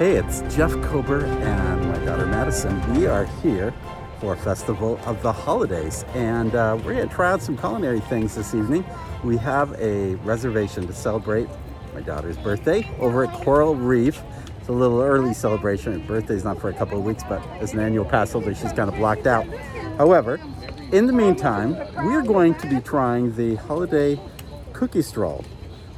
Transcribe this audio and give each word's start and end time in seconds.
Hey, 0.00 0.16
it's 0.16 0.40
Jeff 0.56 0.72
Kober 0.80 1.26
and 1.26 1.86
my 1.90 1.98
daughter 2.06 2.24
Madison. 2.24 2.80
We 2.94 3.06
are 3.06 3.26
here 3.42 3.74
for 4.18 4.34
Festival 4.34 4.98
of 5.04 5.20
the 5.20 5.30
Holidays, 5.30 6.06
and 6.14 6.54
uh, 6.54 6.78
we're 6.82 6.94
going 6.94 7.06
to 7.06 7.14
try 7.14 7.30
out 7.30 7.42
some 7.42 7.54
culinary 7.54 8.00
things 8.00 8.34
this 8.34 8.54
evening. 8.54 8.82
We 9.22 9.36
have 9.36 9.78
a 9.78 10.14
reservation 10.24 10.86
to 10.86 10.94
celebrate 10.94 11.50
my 11.92 12.00
daughter's 12.00 12.38
birthday 12.38 12.90
over 12.98 13.26
at 13.26 13.44
Coral 13.44 13.74
Reef. 13.74 14.22
It's 14.58 14.70
a 14.70 14.72
little 14.72 15.02
early 15.02 15.34
celebration. 15.34 16.00
Her 16.00 16.06
birthday's 16.06 16.44
not 16.44 16.58
for 16.58 16.70
a 16.70 16.74
couple 16.74 16.96
of 16.96 17.04
weeks, 17.04 17.22
but 17.28 17.46
as 17.60 17.74
an 17.74 17.80
annual 17.80 18.06
pass 18.06 18.32
holder, 18.32 18.54
she's 18.54 18.72
kind 18.72 18.88
of 18.88 18.94
blocked 18.94 19.26
out. 19.26 19.46
However, 19.98 20.40
in 20.92 21.08
the 21.08 21.12
meantime, 21.12 21.76
we're 22.06 22.22
going 22.22 22.54
to 22.54 22.66
be 22.66 22.80
trying 22.80 23.36
the 23.36 23.56
holiday 23.56 24.18
cookie 24.72 25.02
stroll, 25.02 25.44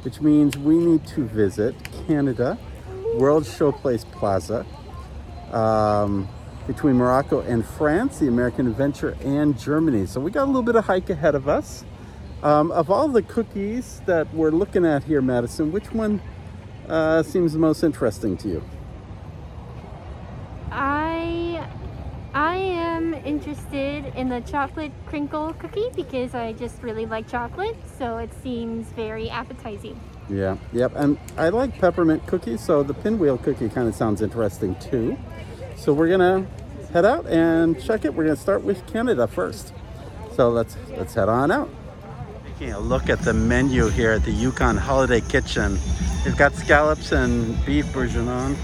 which 0.01 0.19
means 0.19 0.57
we 0.57 0.75
need 0.75 1.07
to 1.07 1.23
visit 1.23 1.73
Canada 2.05 2.57
World 3.15 3.43
Showplace 3.43 4.09
Plaza 4.11 4.65
um, 5.51 6.27
between 6.67 6.95
Morocco 6.95 7.41
and 7.41 7.65
France, 7.65 8.19
the 8.19 8.27
American 8.27 8.67
Adventure, 8.67 9.15
and 9.23 9.57
Germany. 9.57 10.05
So 10.05 10.19
we 10.19 10.31
got 10.31 10.43
a 10.43 10.45
little 10.45 10.63
bit 10.63 10.75
of 10.75 10.85
hike 10.85 11.09
ahead 11.09 11.35
of 11.35 11.47
us. 11.47 11.83
Um, 12.41 12.71
of 12.71 12.89
all 12.89 13.07
the 13.07 13.21
cookies 13.21 14.01
that 14.05 14.33
we're 14.33 14.51
looking 14.51 14.85
at 14.85 15.03
here, 15.03 15.21
Madison, 15.21 15.71
which 15.71 15.91
one 15.93 16.21
uh, 16.89 17.23
seems 17.23 17.53
the 17.53 17.59
most 17.59 17.83
interesting 17.83 18.35
to 18.37 18.49
you? 18.49 18.63
I 20.71 21.65
I 22.33 22.55
am 22.55 23.13
interested 23.13 24.05
in 24.15 24.27
the 24.27 24.41
chocolate 24.41 24.91
crinkle 25.05 25.53
cookie 25.53 25.89
because 25.95 26.33
I 26.33 26.53
just 26.53 26.81
really 26.81 27.05
like 27.05 27.27
chocolate, 27.27 27.77
so 27.97 28.17
it 28.17 28.31
seems 28.41 28.87
very 28.87 29.29
appetizing. 29.29 29.99
Yeah, 30.29 30.57
yep. 30.71 30.93
And 30.95 31.17
I 31.37 31.49
like 31.49 31.77
peppermint 31.79 32.25
cookies, 32.27 32.63
so 32.63 32.83
the 32.83 32.93
pinwheel 32.93 33.37
cookie 33.37 33.69
kind 33.69 33.87
of 33.87 33.95
sounds 33.95 34.21
interesting 34.21 34.75
too. 34.75 35.17
So 35.75 35.93
we're 35.93 36.09
gonna 36.09 36.47
head 36.93 37.05
out 37.05 37.25
and 37.27 37.81
check 37.83 38.05
it. 38.05 38.13
We're 38.13 38.23
gonna 38.23 38.35
start 38.35 38.63
with 38.63 38.85
Canada 38.87 39.27
first. 39.27 39.73
So 40.35 40.49
let's 40.49 40.77
let's 40.97 41.13
head 41.13 41.29
on 41.29 41.51
out. 41.51 41.69
Taking 42.45 42.73
a 42.73 42.79
look 42.79 43.09
at 43.09 43.19
the 43.19 43.33
menu 43.33 43.89
here 43.89 44.11
at 44.11 44.23
the 44.23 44.31
Yukon 44.31 44.77
Holiday 44.77 45.21
Kitchen. 45.21 45.77
They've 46.23 46.37
got 46.37 46.53
scallops 46.53 47.11
and 47.11 47.63
beef 47.65 47.91
bourguignon, 47.91 48.55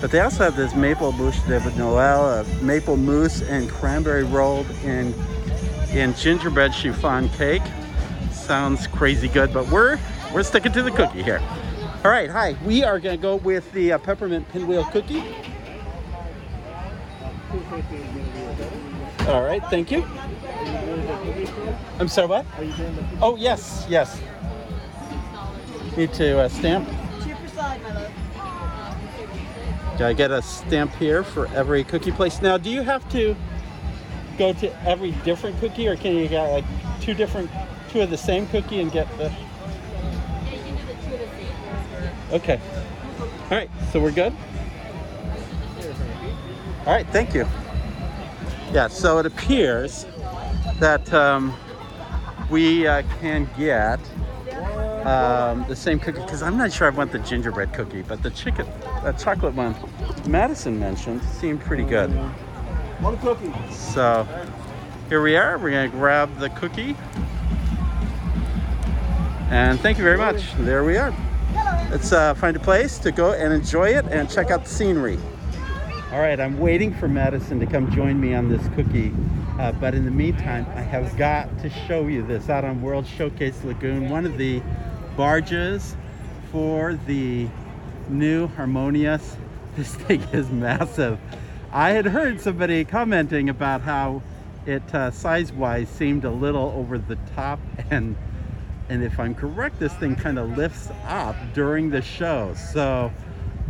but 0.00 0.10
they 0.10 0.20
also 0.20 0.44
have 0.44 0.56
this 0.56 0.74
maple 0.74 1.12
bouche 1.12 1.40
de 1.46 1.60
Noël, 1.60 2.40
a 2.40 2.64
maple 2.64 2.96
mousse 2.96 3.42
and 3.42 3.70
cranberry 3.70 4.24
rolled 4.24 4.68
in 4.82 5.14
in 5.92 6.12
gingerbread 6.14 6.74
chiffon 6.74 7.28
cake. 7.30 7.62
Sounds 8.32 8.88
crazy 8.88 9.28
good, 9.28 9.54
but 9.54 9.68
we're 9.68 9.98
we're 10.34 10.42
sticking 10.42 10.72
to 10.72 10.82
the 10.82 10.90
cookie 10.90 11.22
here. 11.22 11.40
All 12.04 12.10
right, 12.10 12.28
hi. 12.28 12.56
We 12.64 12.82
are 12.82 12.98
gonna 12.98 13.16
go 13.16 13.36
with 13.36 13.70
the 13.72 13.92
uh, 13.92 13.98
peppermint 13.98 14.48
pinwheel 14.50 14.84
cookie. 14.86 15.22
All 19.28 19.44
right, 19.44 19.62
thank 19.70 19.92
you. 19.92 20.04
I'm 22.00 22.08
sorry, 22.08 22.26
what? 22.26 22.46
Oh, 23.22 23.36
yes, 23.38 23.86
yes. 23.88 24.20
Need 25.96 26.12
to 26.14 26.40
uh, 26.40 26.48
stamp. 26.48 26.88
I 30.00 30.12
get 30.12 30.32
a 30.32 30.42
stamp 30.42 30.92
here 30.96 31.22
for 31.22 31.46
every 31.54 31.84
cookie 31.84 32.10
place? 32.10 32.42
Now, 32.42 32.58
do 32.58 32.68
you 32.68 32.82
have 32.82 33.08
to 33.12 33.36
go 34.36 34.52
to 34.52 34.86
every 34.86 35.12
different 35.24 35.58
cookie, 35.60 35.86
or 35.86 35.96
can 35.96 36.16
you 36.16 36.26
get 36.26 36.50
like 36.50 36.64
two 37.00 37.14
different, 37.14 37.48
two 37.90 38.00
of 38.00 38.10
the 38.10 38.18
same 38.18 38.48
cookie 38.48 38.80
and 38.80 38.90
get 38.90 39.08
the? 39.16 39.32
Okay. 42.34 42.60
All 43.20 43.50
right, 43.50 43.70
so 43.92 44.00
we're 44.00 44.10
good? 44.10 44.34
All 46.84 46.92
right, 46.92 47.06
thank 47.10 47.32
you. 47.32 47.46
Yeah, 48.72 48.88
so 48.88 49.18
it 49.18 49.26
appears 49.26 50.04
that 50.80 51.14
um, 51.14 51.56
we 52.50 52.88
uh, 52.88 53.02
can 53.20 53.48
get 53.56 54.00
um, 55.06 55.64
the 55.68 55.76
same 55.76 56.00
cookie 56.00 56.22
because 56.22 56.42
I'm 56.42 56.56
not 56.56 56.72
sure 56.72 56.88
I 56.88 56.90
want 56.90 57.12
the 57.12 57.20
gingerbread 57.20 57.72
cookie, 57.72 58.02
but 58.02 58.20
the 58.24 58.30
chicken, 58.30 58.66
the 59.04 59.12
chocolate 59.12 59.54
one 59.54 59.76
Madison 60.28 60.76
mentioned 60.76 61.22
seemed 61.22 61.60
pretty 61.60 61.84
good. 61.84 62.10
One 63.00 63.16
cookie. 63.18 63.52
So 63.70 64.26
here 65.08 65.22
we 65.22 65.36
are. 65.36 65.56
We're 65.56 65.70
gonna 65.70 65.88
grab 65.88 66.36
the 66.38 66.50
cookie. 66.50 66.96
And 69.50 69.78
thank 69.78 69.98
you 69.98 70.04
very 70.04 70.18
much. 70.18 70.52
There 70.56 70.82
we 70.82 70.96
are. 70.96 71.14
Let's 71.94 72.10
uh, 72.10 72.34
find 72.34 72.56
a 72.56 72.60
place 72.60 72.98
to 72.98 73.12
go 73.12 73.34
and 73.34 73.52
enjoy 73.52 73.90
it 73.90 74.04
and 74.06 74.28
check 74.28 74.50
out 74.50 74.64
the 74.64 74.68
scenery. 74.68 75.16
All 76.10 76.18
right, 76.18 76.40
I'm 76.40 76.58
waiting 76.58 76.92
for 76.92 77.06
Madison 77.06 77.60
to 77.60 77.66
come 77.66 77.88
join 77.92 78.20
me 78.20 78.34
on 78.34 78.48
this 78.48 78.66
cookie. 78.74 79.14
Uh, 79.60 79.70
but 79.70 79.94
in 79.94 80.04
the 80.04 80.10
meantime, 80.10 80.66
I 80.74 80.80
have 80.80 81.16
got 81.16 81.56
to 81.60 81.70
show 81.70 82.08
you 82.08 82.26
this 82.26 82.48
out 82.48 82.64
on 82.64 82.82
World 82.82 83.06
Showcase 83.06 83.62
Lagoon, 83.62 84.10
one 84.10 84.26
of 84.26 84.36
the 84.38 84.60
barges 85.16 85.94
for 86.50 86.94
the 87.06 87.46
new 88.08 88.48
Harmonious. 88.48 89.36
This 89.76 89.94
thing 89.94 90.20
is 90.32 90.50
massive. 90.50 91.20
I 91.70 91.90
had 91.90 92.06
heard 92.06 92.40
somebody 92.40 92.84
commenting 92.84 93.48
about 93.48 93.82
how 93.82 94.20
it 94.66 94.82
uh, 94.92 95.12
size-wise 95.12 95.88
seemed 95.90 96.24
a 96.24 96.30
little 96.32 96.72
over 96.76 96.98
the 96.98 97.18
top 97.36 97.60
and 97.88 98.16
and 98.88 99.02
if 99.02 99.18
I'm 99.18 99.34
correct, 99.34 99.78
this 99.78 99.92
thing 99.94 100.16
kind 100.16 100.38
of 100.38 100.56
lifts 100.56 100.88
up 101.06 101.36
during 101.54 101.90
the 101.90 102.02
show. 102.02 102.54
So 102.54 103.12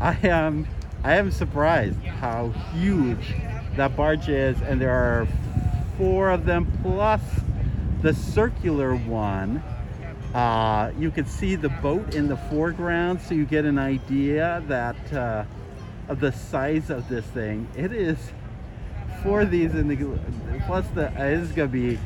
I 0.01 0.17
am 0.27 0.67
I 1.03 1.17
am 1.17 1.31
surprised 1.31 2.01
how 2.03 2.49
huge 2.73 3.35
that 3.77 3.97
barge 3.97 4.29
is, 4.29 4.61
and 4.63 4.81
there 4.81 4.91
are 4.91 5.29
four 5.99 6.31
of 6.31 6.47
them 6.47 6.71
plus 6.83 7.21
the 8.03 8.15
circular 8.15 8.97
one. 8.97 9.63
Uh, 10.35 10.91
you 10.99 11.11
can 11.11 11.27
see 11.27 11.55
the 11.55 11.69
boat 11.69 12.15
in 12.15 12.27
the 12.27 12.37
foreground, 12.37 13.21
so 13.21 13.35
you 13.35 13.45
get 13.45 13.65
an 13.65 13.79
idea 13.79 14.63
that 14.67 15.13
uh, 15.13 15.45
of 16.09 16.21
the 16.21 16.33
size 16.33 16.91
of 16.91 17.09
this 17.09 17.25
thing. 17.27 17.69
It 17.77 17.93
is 17.93 18.19
four 19.23 19.43
of 19.43 19.51
these 19.51 19.75
in 19.75 19.89
the 19.89 19.97
plus 20.67 20.87
the 20.95 21.07
is 21.23 21.51
gonna 21.53 21.69
be 21.69 21.99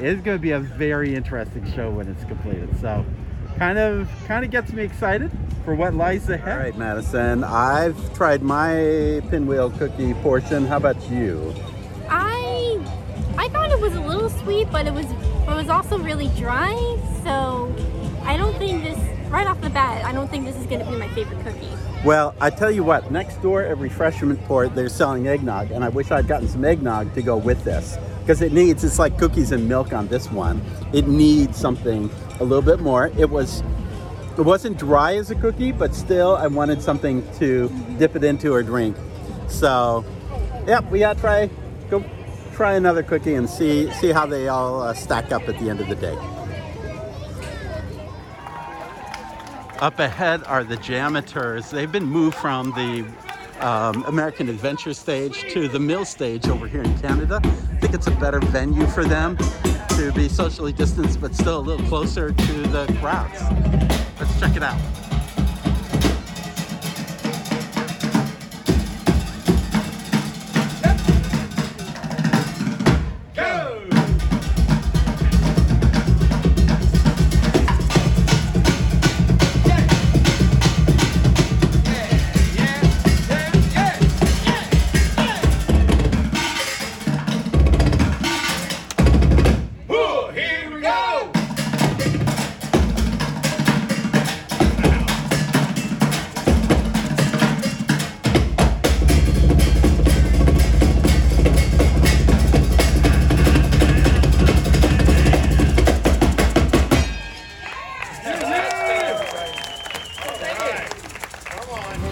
it's 0.00 0.22
gonna 0.22 0.38
be 0.38 0.52
a 0.52 0.60
very 0.60 1.14
interesting 1.14 1.70
show 1.72 1.90
when 1.90 2.08
it's 2.08 2.24
completed. 2.24 2.68
So 2.80 3.04
kind 3.56 3.78
of 3.78 4.08
kind 4.26 4.44
of 4.44 4.50
gets 4.50 4.72
me 4.72 4.82
excited 4.82 5.30
for 5.64 5.74
what 5.74 5.94
lies 5.94 6.28
ahead. 6.28 6.52
All 6.52 6.58
right, 6.58 6.76
Madison. 6.76 7.44
I've 7.44 8.14
tried 8.14 8.42
my 8.42 9.22
pinwheel 9.30 9.70
cookie 9.70 10.14
portion. 10.14 10.66
How 10.66 10.76
about 10.76 11.00
you? 11.10 11.54
I 12.08 12.78
I 13.38 13.48
thought 13.48 13.70
it 13.70 13.80
was 13.80 13.94
a 13.94 14.00
little 14.00 14.30
sweet, 14.30 14.70
but 14.70 14.86
it 14.86 14.92
was 14.92 15.06
it 15.06 15.54
was 15.54 15.68
also 15.68 15.98
really 15.98 16.28
dry. 16.36 16.74
So 17.24 17.74
I 18.24 18.36
don't 18.36 18.56
think 18.58 18.82
this 18.82 18.98
right 19.30 19.46
off 19.46 19.60
the 19.60 19.70
bat. 19.70 20.04
I 20.04 20.12
don't 20.12 20.28
think 20.28 20.44
this 20.44 20.56
is 20.56 20.66
going 20.66 20.84
to 20.84 20.90
be 20.90 20.96
my 20.96 21.08
favorite 21.08 21.42
cookie. 21.44 21.68
Well, 22.04 22.34
I 22.40 22.50
tell 22.50 22.70
you 22.70 22.84
what. 22.84 23.10
Next 23.10 23.42
door 23.42 23.62
at 23.62 23.76
Refreshment 23.78 24.42
Port, 24.44 24.74
they're 24.74 24.88
selling 24.88 25.26
eggnog, 25.26 25.72
and 25.72 25.82
I 25.82 25.88
wish 25.88 26.10
I'd 26.10 26.28
gotten 26.28 26.48
some 26.48 26.64
eggnog 26.64 27.12
to 27.14 27.22
go 27.22 27.36
with 27.36 27.64
this 27.64 27.98
because 28.26 28.42
it 28.42 28.52
needs. 28.52 28.82
It's 28.82 28.98
like 28.98 29.16
cookies 29.18 29.52
and 29.52 29.68
milk 29.68 29.92
on 29.92 30.08
this 30.08 30.28
one. 30.32 30.60
It 30.92 31.06
needs 31.06 31.56
something 31.56 32.10
a 32.40 32.44
little 32.44 32.60
bit 32.60 32.80
more. 32.80 33.12
It 33.16 33.30
was. 33.30 33.62
It 34.36 34.42
wasn't 34.42 34.78
dry 34.78 35.16
as 35.16 35.30
a 35.30 35.36
cookie, 35.36 35.70
but 35.70 35.94
still, 35.94 36.36
I 36.36 36.48
wanted 36.48 36.82
something 36.82 37.24
to 37.36 37.68
dip 37.98 38.16
it 38.16 38.24
into 38.24 38.52
or 38.52 38.62
drink. 38.64 38.96
So, 39.46 40.04
yep, 40.66 40.90
we 40.90 40.98
gotta 40.98 41.20
try. 41.20 41.50
Go 41.88 42.04
try 42.52 42.74
another 42.74 43.04
cookie 43.04 43.34
and 43.34 43.48
see 43.48 43.92
see 43.92 44.10
how 44.10 44.26
they 44.26 44.48
all 44.48 44.82
uh, 44.82 44.92
stack 44.92 45.30
up 45.30 45.48
at 45.48 45.56
the 45.60 45.70
end 45.70 45.80
of 45.80 45.88
the 45.88 45.94
day. 45.94 46.18
Up 49.78 50.00
ahead 50.00 50.42
are 50.44 50.64
the 50.64 50.78
JAMMitors. 50.78 51.70
They've 51.70 51.92
been 51.92 52.06
moved 52.06 52.36
from 52.36 52.72
the 52.72 53.06
um, 53.60 54.04
American 54.04 54.48
Adventure 54.48 54.94
stage 54.94 55.52
to 55.52 55.68
the 55.68 55.78
Mill 55.78 56.04
stage 56.04 56.48
over 56.48 56.66
here 56.66 56.82
in 56.82 56.98
Canada. 56.98 57.40
I 57.44 57.48
think 57.80 57.94
it's 57.94 58.06
a 58.06 58.12
better 58.12 58.40
venue 58.40 58.86
for 58.86 59.04
them 59.04 59.36
to 59.90 60.12
be 60.12 60.28
socially 60.28 60.72
distanced, 60.72 61.20
but 61.20 61.34
still 61.34 61.58
a 61.58 61.60
little 61.60 61.86
closer 61.86 62.32
to 62.32 62.52
the 62.68 62.86
crowds. 63.00 63.40
Let's 64.20 64.40
check 64.40 64.56
it 64.56 64.62
out. 64.62 65.05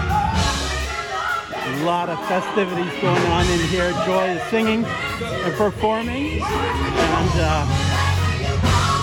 a 1.66 1.84
lot 1.84 2.08
of 2.08 2.18
festivities 2.26 2.90
going 3.02 3.22
on 3.32 3.46
in 3.50 3.60
here. 3.68 3.92
Joy 4.06 4.30
is 4.30 4.42
singing 4.50 4.84
and 4.86 5.54
performing 5.56 6.40
and 6.40 7.30
uh, 7.36 7.66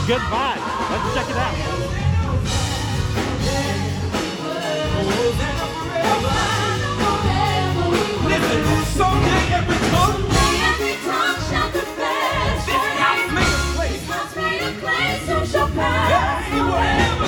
good 0.08 0.22
vibes. 0.22 0.90
Let's 0.90 1.14
check 1.14 1.30
it 1.30 1.38
out. 1.38 1.54
Listen, 8.26 8.86
someday 8.98 9.54
every 9.54 9.78
tongue 9.92 10.24
Every 10.66 10.96
tongue 11.06 11.40
shall 11.48 11.70
confess. 11.72 12.66
this 12.66 12.86
house 12.98 13.28
made 13.32 13.54
a 13.54 13.76
place. 13.76 14.04
House 14.08 14.36
made 14.36 14.62
a 14.62 14.64
clay, 14.80 15.20
so 15.28 15.46
shall 15.46 15.70
pass. 15.70 16.44
Hey, 16.50 17.23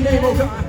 your 0.00 0.12
name, 0.12 0.24
oh 0.24 0.36
God. 0.36 0.65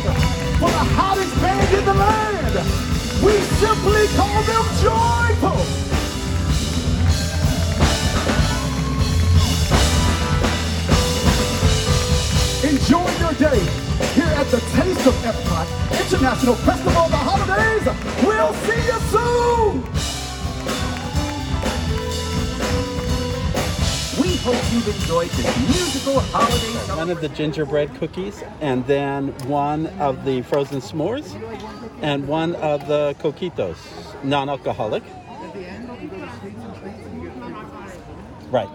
For 0.00 0.70
the 0.70 0.84
hottest 0.96 1.34
band 1.42 1.76
in 1.76 1.84
the 1.84 1.92
land. 1.92 2.54
We 3.22 3.32
simply 3.60 4.06
call 4.16 4.42
them 4.48 4.64
joyful. 4.80 5.60
Enjoy 12.70 13.06
your 13.20 13.34
day 13.34 13.60
here 14.14 14.32
at 14.32 14.46
the 14.46 14.60
Taste 14.72 15.06
of 15.06 15.14
Epcot 15.24 15.66
International 16.00 16.54
Festival 16.54 17.11
this 24.92 25.58
musical 25.68 26.20
holiday. 26.20 26.96
One 26.96 27.10
of 27.10 27.20
the 27.20 27.28
gingerbread 27.28 27.94
cookies, 27.96 28.42
and 28.60 28.86
then 28.86 29.28
one 29.48 29.86
of 29.98 30.24
the 30.24 30.42
frozen 30.42 30.80
s'mores, 30.80 31.34
and 32.02 32.26
one 32.26 32.54
of 32.56 32.86
the 32.86 33.14
coquitos, 33.18 33.76
non-alcoholic. 34.24 35.02
Right. 38.50 38.68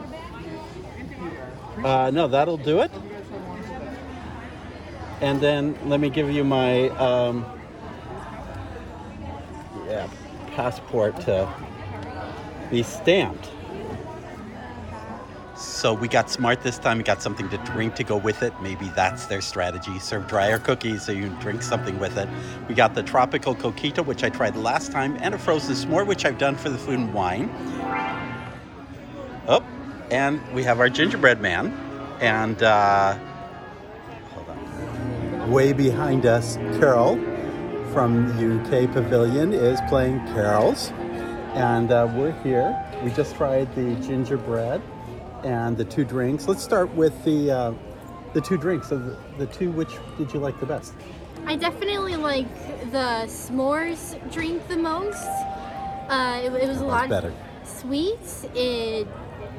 Uh, 1.83 2.11
no, 2.11 2.27
that'll 2.27 2.57
do 2.57 2.81
it. 2.81 2.91
And 5.21 5.41
then 5.41 5.77
let 5.85 5.99
me 5.99 6.09
give 6.09 6.29
you 6.31 6.43
my 6.43 6.89
um, 6.89 7.45
yeah 9.87 10.07
passport 10.55 11.19
to 11.21 11.47
be 12.69 12.83
stamped. 12.83 13.49
So 15.57 15.91
we 15.91 16.07
got 16.07 16.29
smart 16.29 16.61
this 16.61 16.77
time. 16.77 16.99
We 16.99 17.03
got 17.03 17.23
something 17.23 17.49
to 17.49 17.57
drink 17.57 17.95
to 17.95 18.03
go 18.03 18.15
with 18.15 18.43
it. 18.43 18.53
Maybe 18.61 18.89
that's 18.89 19.25
their 19.25 19.41
strategy. 19.41 19.97
Serve 19.97 20.27
drier 20.27 20.59
cookies 20.59 21.03
so 21.03 21.11
you 21.11 21.29
drink 21.39 21.63
something 21.63 21.97
with 21.97 22.15
it. 22.15 22.29
We 22.69 22.75
got 22.75 22.93
the 22.93 23.01
tropical 23.01 23.55
coquito, 23.55 24.05
which 24.05 24.23
I 24.23 24.29
tried 24.29 24.55
last 24.55 24.91
time, 24.91 25.17
and 25.19 25.33
a 25.33 25.39
frozen 25.39 25.73
s'more, 25.73 26.05
which 26.05 26.25
I've 26.25 26.37
done 26.37 26.57
for 26.57 26.69
the 26.69 26.77
food 26.77 26.99
and 26.99 27.11
wine. 27.11 27.49
Oh, 29.47 29.65
and 30.11 30.39
we 30.53 30.61
have 30.61 30.79
our 30.79 30.89
gingerbread 30.89 31.41
man. 31.41 31.71
And 32.21 32.61
uh, 32.61 33.17
hold 34.35 34.49
on. 34.49 35.51
Way 35.51 35.73
behind 35.73 36.27
us, 36.27 36.57
Carol 36.79 37.15
from 37.93 38.27
the 38.37 38.61
UK 38.61 38.93
Pavilion 38.93 39.53
is 39.53 39.79
playing 39.89 40.19
carols. 40.27 40.91
And 41.55 41.91
uh, 41.91 42.07
we're 42.13 42.39
here. 42.43 42.79
We 43.03 43.09
just 43.09 43.35
tried 43.35 43.73
the 43.73 43.95
gingerbread 44.05 44.83
and 45.43 45.77
the 45.77 45.85
two 45.85 46.05
drinks. 46.05 46.47
Let's 46.47 46.63
start 46.63 46.93
with 46.95 47.23
the 47.23 47.51
uh, 47.51 47.73
the 48.33 48.41
two 48.41 48.57
drinks. 48.57 48.89
So 48.89 48.97
the, 48.97 49.17
the 49.37 49.45
two, 49.47 49.71
which 49.71 49.91
did 50.17 50.33
you 50.33 50.39
like 50.39 50.59
the 50.59 50.65
best? 50.65 50.93
I 51.45 51.55
definitely 51.55 52.15
like 52.15 52.47
the 52.91 53.25
s'mores 53.27 54.15
drink 54.33 54.67
the 54.67 54.77
most. 54.77 55.27
Uh, 56.09 56.41
it, 56.43 56.53
it 56.53 56.67
was 56.67 56.81
a 56.81 56.85
lot 56.85 57.09
better. 57.09 57.33
sweet. 57.63 58.19
It 58.55 59.07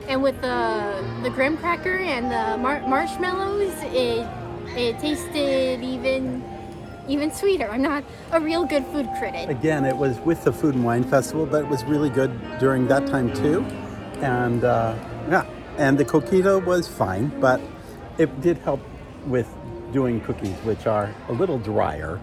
and 0.06 0.22
with 0.22 0.40
the 0.40 1.04
the 1.22 1.30
graham 1.30 1.56
cracker 1.58 1.98
and 1.98 2.26
the 2.30 2.56
mar- 2.62 2.86
marshmallows, 2.88 3.72
it 3.84 4.26
it 4.76 4.98
tasted 4.98 5.82
even 5.82 6.44
even 7.08 7.30
sweeter. 7.32 7.70
I'm 7.70 7.82
not 7.82 8.04
a 8.32 8.40
real 8.40 8.64
good 8.64 8.84
food 8.86 9.08
critic. 9.18 9.48
Again, 9.48 9.84
it 9.86 9.96
was 9.96 10.18
with 10.20 10.44
the 10.44 10.52
Food 10.52 10.74
and 10.74 10.84
Wine 10.84 11.04
Festival, 11.04 11.46
but 11.46 11.64
it 11.64 11.68
was 11.68 11.82
really 11.84 12.10
good 12.10 12.30
during 12.58 12.86
that 12.88 13.06
time 13.06 13.32
too. 13.32 13.62
And 14.20 14.64
uh, 14.64 14.94
yeah, 15.30 15.46
and 15.78 15.96
the 15.98 16.04
coquito 16.04 16.64
was 16.64 16.86
fine, 16.88 17.28
but 17.40 17.60
it 18.18 18.40
did 18.40 18.58
help 18.58 18.80
with 19.26 19.48
doing 19.92 20.20
cookies, 20.20 20.56
which 20.64 20.86
are 20.86 21.14
a 21.28 21.32
little 21.32 21.58
drier 21.58 22.20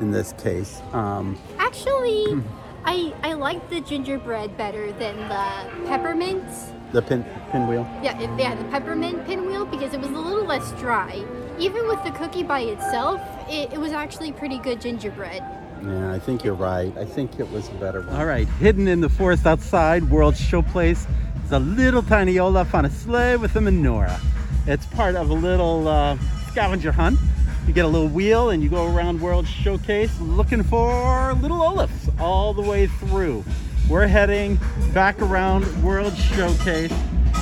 in 0.00 0.10
this 0.10 0.32
case. 0.38 0.80
Um, 0.92 1.38
Actually, 1.58 2.24
Hmm. 2.26 2.40
I 2.84 3.12
I 3.22 3.32
like 3.34 3.68
the 3.70 3.80
gingerbread 3.80 4.56
better 4.56 4.92
than 4.92 5.16
the 5.28 5.86
peppermint. 5.88 6.44
the 6.92 7.02
pin, 7.02 7.22
pinwheel. 7.52 7.86
Yeah, 8.02 8.18
it, 8.18 8.30
yeah, 8.40 8.54
the 8.54 8.64
peppermint 8.64 9.26
pinwheel 9.26 9.66
because 9.66 9.92
it 9.92 10.00
was 10.00 10.08
a 10.10 10.18
little 10.18 10.44
less 10.46 10.70
dry. 10.80 11.22
Even 11.58 11.86
with 11.88 12.02
the 12.04 12.12
cookie 12.12 12.44
by 12.44 12.60
itself, 12.60 13.20
it, 13.50 13.72
it 13.74 13.78
was 13.80 13.92
actually 13.92 14.32
pretty 14.32 14.58
good 14.58 14.80
gingerbread. 14.80 15.42
Yeah, 15.84 16.12
I 16.12 16.18
think 16.18 16.44
you're 16.44 16.54
right. 16.54 16.96
I 16.96 17.04
think 17.04 17.38
it 17.40 17.50
was 17.50 17.68
a 17.68 17.72
better 17.74 18.00
one. 18.02 18.16
All 18.16 18.24
right, 18.26 18.48
hidden 18.58 18.88
in 18.88 19.00
the 19.00 19.08
forest 19.10 19.44
outside 19.46 20.08
World 20.08 20.34
Showplace 20.34 21.06
is 21.48 21.52
a 21.52 21.58
little 21.58 22.02
tiny 22.02 22.38
Olaf 22.38 22.74
on 22.74 22.84
a 22.84 22.90
sleigh 22.90 23.34
with 23.36 23.56
a 23.56 23.58
menorah. 23.58 24.20
It's 24.66 24.84
part 24.84 25.14
of 25.14 25.30
a 25.30 25.34
little 25.34 25.88
uh, 25.88 26.18
scavenger 26.50 26.92
hunt. 26.92 27.18
You 27.66 27.72
get 27.72 27.86
a 27.86 27.88
little 27.88 28.08
wheel 28.08 28.50
and 28.50 28.62
you 28.62 28.68
go 28.68 28.94
around 28.94 29.18
World 29.18 29.48
Showcase 29.48 30.20
looking 30.20 30.62
for 30.62 31.32
little 31.40 31.62
Olafs 31.62 32.20
all 32.20 32.52
the 32.52 32.60
way 32.60 32.86
through. 32.86 33.46
We're 33.88 34.06
heading 34.06 34.58
back 34.92 35.22
around 35.22 35.64
World 35.82 36.14
Showcase. 36.18 36.92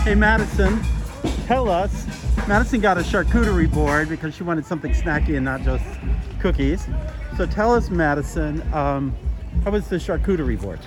Hey, 0.05 0.15
Madison, 0.15 0.81
tell 1.47 1.69
us. 1.69 2.07
Madison 2.47 2.81
got 2.81 2.99
a 2.99 3.03
charcuterie 3.03 3.73
board 3.73 4.09
because 4.09 4.37
she 4.37 4.45
wanted 4.45 4.65
something 4.67 4.93
snacky 4.93 5.35
and 5.35 5.45
not 5.45 5.63
just 5.63 5.85
cookies. 6.39 6.87
So 7.37 7.45
tell 7.45 7.75
us, 7.75 7.91
Madison, 7.91 8.63
um, 8.73 9.17
how 9.65 9.73
was 9.73 9.89
the 9.89 9.97
charcuterie 9.97 10.61
board? 10.61 10.79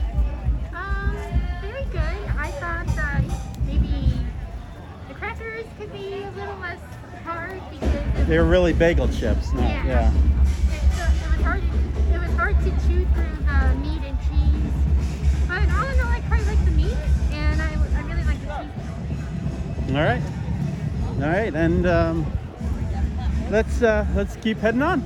They 8.29 8.37
were 8.37 8.45
really 8.45 8.73
bagel 8.73 9.07
chips. 9.07 9.51
Not, 9.53 9.63
Yeah. 9.63 9.85
yeah. 9.87 10.11
it, 10.11 10.13
it 10.13 11.33
was 11.33 11.41
hard. 11.43 11.63
It 12.13 12.19
was 12.19 12.37
hard 12.37 12.59
to 12.59 12.69
chew 12.87 13.03
through 13.15 13.37
the 13.41 13.75
meat 13.81 14.01
and 14.05 14.17
cheese. 14.29 14.73
But 15.47 15.67
all 15.71 15.87
in 15.87 15.99
all, 15.99 16.11
I 16.11 16.21
quite 16.27 16.45
like 16.45 16.63
the 16.63 16.69
meat, 16.69 16.95
and 17.31 17.59
I, 17.59 17.73
I 17.73 18.01
really 18.03 18.23
like 18.25 18.39
the 18.41 18.45
cheese. 19.87 19.95
All 19.95 20.03
right. 20.03 20.21
All 21.15 21.27
right, 21.27 21.55
and 21.55 21.87
um, 21.87 22.31
let's 23.49 23.81
uh, 23.81 24.05
let's 24.15 24.35
keep 24.35 24.59
heading 24.59 24.83
on. 24.83 25.01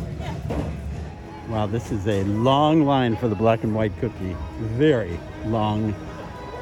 Wow, 1.48 1.68
this 1.68 1.94
is 1.94 2.06
a 2.10 2.26
long 2.26 2.84
line 2.84 3.16
for 3.16 3.30
the 3.30 3.36
black 3.36 3.64
and 3.64 3.74
white 3.74 3.98
cookie. 4.02 4.36
Very 4.60 5.18
long 5.46 5.96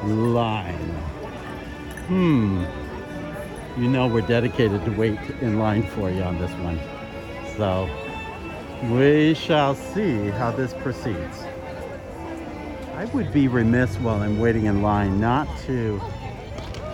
line. 0.04 0.90
Hmm. 2.06 2.64
You 3.76 3.88
know 3.88 4.06
we're 4.06 4.20
dedicated 4.20 4.84
to 4.84 4.90
wait 4.90 5.18
in 5.40 5.58
line 5.58 5.82
for 5.82 6.10
you 6.10 6.22
on 6.22 6.38
this 6.38 6.50
one. 6.56 6.78
So 7.56 7.88
we 8.90 9.32
shall 9.32 9.74
see 9.74 10.28
how 10.28 10.50
this 10.50 10.74
proceeds. 10.74 11.44
I 12.94 13.06
would 13.14 13.32
be 13.32 13.48
remiss 13.48 13.96
while 13.96 14.20
I'm 14.20 14.38
waiting 14.38 14.66
in 14.66 14.82
line 14.82 15.18
not 15.18 15.48
to 15.60 16.00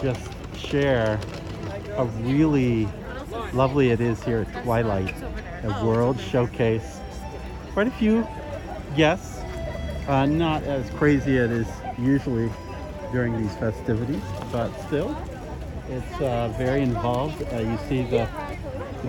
just 0.00 0.30
share 0.56 1.18
how 1.96 2.04
really 2.20 2.88
lovely 3.52 3.90
it 3.90 4.00
is 4.00 4.22
here 4.22 4.46
at 4.48 4.62
Twilight, 4.62 5.14
a 5.64 5.84
world 5.84 6.20
showcase. 6.20 7.00
Quite 7.72 7.88
a 7.88 7.92
few 7.92 8.26
guests, 8.96 9.40
uh, 10.06 10.26
not 10.26 10.62
as 10.62 10.88
crazy 10.90 11.38
as 11.38 11.50
it 11.50 11.56
is 11.56 11.68
usually 11.98 12.50
during 13.10 13.36
these 13.36 13.54
festivities, 13.56 14.22
but 14.52 14.70
still, 14.86 15.16
it's 15.88 16.20
uh, 16.20 16.52
very 16.56 16.82
involved. 16.82 17.42
Uh, 17.52 17.58
you 17.58 17.78
see 17.88 18.02
the, 18.02 18.28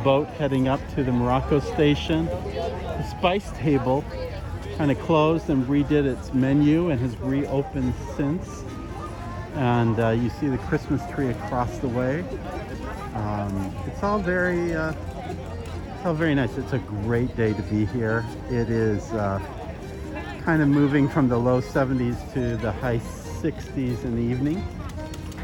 boat 0.03 0.27
heading 0.27 0.67
up 0.67 0.79
to 0.93 1.03
the 1.03 1.11
Morocco 1.11 1.59
station. 1.59 2.25
The 2.25 3.03
Spice 3.09 3.51
Table 3.57 4.05
kind 4.77 4.91
of 4.91 4.99
closed 4.99 5.49
and 5.49 5.65
redid 5.65 6.05
its 6.05 6.33
menu 6.33 6.89
and 6.89 6.99
has 7.01 7.17
reopened 7.17 7.93
since. 8.15 8.63
And 9.55 9.99
uh, 9.99 10.09
you 10.09 10.29
see 10.29 10.47
the 10.47 10.59
Christmas 10.59 11.01
tree 11.11 11.29
across 11.29 11.79
the 11.79 11.87
way. 11.87 12.23
Um, 13.15 13.75
it's 13.87 14.01
all 14.03 14.19
very, 14.19 14.73
uh, 14.73 14.93
it's 15.95 16.05
all 16.05 16.13
very 16.13 16.35
nice. 16.35 16.57
It's 16.57 16.73
a 16.73 16.79
great 16.79 17.35
day 17.35 17.53
to 17.53 17.61
be 17.63 17.85
here. 17.85 18.25
It 18.49 18.69
is 18.69 19.11
uh, 19.11 19.41
kind 20.45 20.61
of 20.61 20.69
moving 20.69 21.09
from 21.09 21.27
the 21.27 21.37
low 21.37 21.61
70s 21.61 22.33
to 22.33 22.55
the 22.57 22.71
high 22.71 22.99
60s 23.41 24.03
in 24.03 24.15
the 24.15 24.21
evening, 24.21 24.65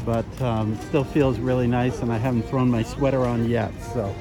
but 0.06 0.40
um, 0.40 0.78
still 0.88 1.04
feels 1.04 1.38
really 1.38 1.66
nice. 1.66 2.00
And 2.00 2.10
I 2.10 2.16
haven't 2.16 2.44
thrown 2.44 2.70
my 2.70 2.82
sweater 2.82 3.26
on 3.26 3.50
yet, 3.50 3.72
so 3.92 4.14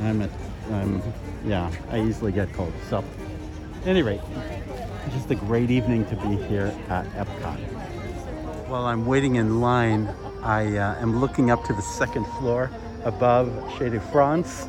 I'm 0.00 0.22
at, 0.22 0.30
I'm, 0.72 1.00
yeah, 1.44 1.70
I 1.90 2.00
easily 2.00 2.32
get 2.32 2.52
cold. 2.54 2.72
So, 2.88 3.04
at 3.82 3.86
any 3.86 4.02
rate, 4.02 4.20
just 5.12 5.30
a 5.30 5.34
great 5.34 5.70
evening 5.70 6.06
to 6.06 6.16
be 6.16 6.36
here 6.48 6.74
at 6.88 7.06
Epcot. 7.12 7.58
While 8.68 8.86
I'm 8.86 9.04
waiting 9.04 9.36
in 9.36 9.60
line, 9.60 10.08
I 10.42 10.78
uh, 10.78 11.00
am 11.00 11.20
looking 11.20 11.50
up 11.50 11.62
to 11.66 11.72
the 11.74 11.82
second 11.82 12.24
floor 12.38 12.70
above 13.04 13.48
Chefs 13.78 13.92
de 13.92 14.00
France, 14.00 14.66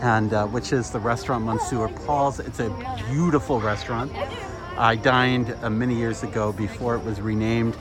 and 0.00 0.32
uh, 0.32 0.46
which 0.46 0.72
is 0.72 0.90
the 0.90 0.98
restaurant 0.98 1.44
Monsieur 1.44 1.88
Paul's. 1.88 2.40
It's 2.40 2.60
a 2.60 2.70
beautiful 3.08 3.60
restaurant. 3.60 4.12
I 4.76 4.96
dined 4.96 5.56
uh, 5.62 5.70
many 5.70 5.94
years 5.94 6.22
ago 6.22 6.52
before 6.52 6.96
it 6.96 7.04
was 7.04 7.20
renamed, 7.20 7.76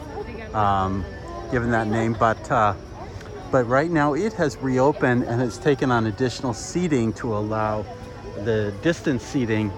um, 0.53 1.03
given 1.51 1.71
that 1.71 1.87
name, 1.87 2.15
but 2.19 2.51
uh, 2.51 2.73
but 3.51 3.65
right 3.65 3.91
now 3.91 4.13
it 4.13 4.33
has 4.33 4.57
reopened 4.57 5.23
and 5.23 5.39
has 5.39 5.57
taken 5.57 5.91
on 5.91 6.07
additional 6.07 6.53
seating 6.53 7.13
to 7.13 7.35
allow 7.35 7.85
the 8.43 8.73
distance 8.81 9.23
seating 9.23 9.71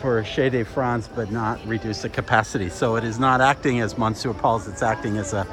for 0.00 0.22
Chefs 0.22 0.52
de 0.52 0.64
France, 0.64 1.08
but 1.12 1.32
not 1.32 1.64
reduce 1.66 2.02
the 2.02 2.08
capacity. 2.08 2.68
So 2.68 2.96
it 2.96 3.04
is 3.04 3.18
not 3.18 3.40
acting 3.40 3.80
as 3.80 3.98
Monsieur 3.98 4.32
Paul's, 4.32 4.68
it's 4.68 4.82
acting 4.82 5.18
as 5.18 5.32
a 5.32 5.46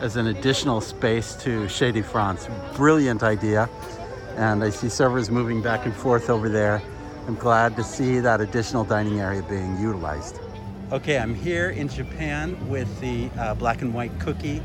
as 0.00 0.16
an 0.16 0.28
additional 0.28 0.80
space 0.80 1.34
to 1.36 1.68
Chefs 1.68 1.94
de 1.94 2.02
France. 2.02 2.48
Brilliant 2.74 3.22
idea. 3.22 3.68
And 4.36 4.62
I 4.62 4.70
see 4.70 4.88
servers 4.88 5.30
moving 5.30 5.62
back 5.62 5.86
and 5.86 5.94
forth 5.94 6.30
over 6.30 6.48
there. 6.48 6.80
I'm 7.26 7.34
glad 7.34 7.74
to 7.76 7.84
see 7.84 8.20
that 8.20 8.40
additional 8.40 8.84
dining 8.84 9.20
area 9.20 9.42
being 9.42 9.78
utilized. 9.78 10.38
Okay, 10.92 11.18
I'm 11.18 11.34
here 11.34 11.70
in 11.70 11.88
Japan 11.88 12.56
with 12.68 12.88
the 13.00 13.28
uh, 13.38 13.54
black 13.54 13.82
and 13.82 13.92
white 13.92 14.18
cookie. 14.20 14.62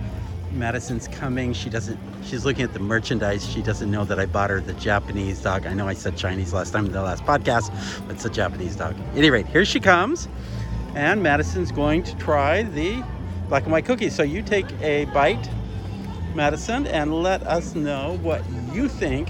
Madison's 0.53 1.07
coming. 1.07 1.53
She 1.53 1.69
doesn't. 1.69 1.99
She's 2.23 2.45
looking 2.45 2.63
at 2.63 2.73
the 2.73 2.79
merchandise. 2.79 3.45
She 3.47 3.61
doesn't 3.61 3.89
know 3.89 4.05
that 4.05 4.19
I 4.19 4.25
bought 4.25 4.49
her 4.49 4.61
the 4.61 4.73
Japanese 4.73 5.41
dog. 5.41 5.65
I 5.65 5.73
know 5.73 5.87
I 5.87 5.93
said 5.93 6.15
Chinese 6.15 6.53
last 6.53 6.71
time 6.71 6.85
in 6.85 6.91
the 6.91 7.01
last 7.01 7.23
podcast, 7.23 7.71
but 8.07 8.15
it's 8.15 8.25
a 8.25 8.29
Japanese 8.29 8.75
dog. 8.75 8.95
At 9.11 9.17
any 9.17 9.29
rate, 9.29 9.47
here 9.47 9.65
she 9.65 9.79
comes, 9.79 10.27
and 10.95 11.21
Madison's 11.23 11.71
going 11.71 12.03
to 12.03 12.15
try 12.17 12.63
the 12.63 13.03
black 13.49 13.63
and 13.63 13.71
white 13.71 13.85
cookie. 13.85 14.09
So 14.09 14.23
you 14.23 14.41
take 14.41 14.71
a 14.81 15.05
bite, 15.05 15.49
Madison, 16.35 16.87
and 16.87 17.13
let 17.23 17.43
us 17.43 17.75
know 17.75 18.17
what 18.21 18.41
you 18.71 18.87
think 18.87 19.29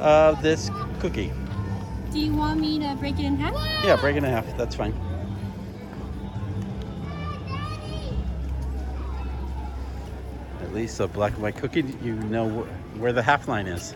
of 0.00 0.42
this 0.42 0.70
cookie. 1.00 1.32
Do 2.10 2.18
you 2.18 2.34
want 2.34 2.60
me 2.60 2.78
to 2.80 2.94
break 2.96 3.18
it 3.18 3.24
in 3.24 3.36
half? 3.36 3.54
Yeah, 3.84 3.96
break 3.96 4.16
it 4.16 4.18
in 4.18 4.24
half. 4.24 4.56
That's 4.56 4.74
fine. 4.74 4.94
At 10.72 10.76
least 10.76 11.00
a 11.00 11.06
black 11.06 11.34
and 11.34 11.42
white 11.42 11.56
cookie, 11.56 11.84
you 12.02 12.14
know 12.14 12.48
wh- 12.48 12.98
where 12.98 13.12
the 13.12 13.20
half 13.22 13.46
line 13.46 13.66
is. 13.66 13.94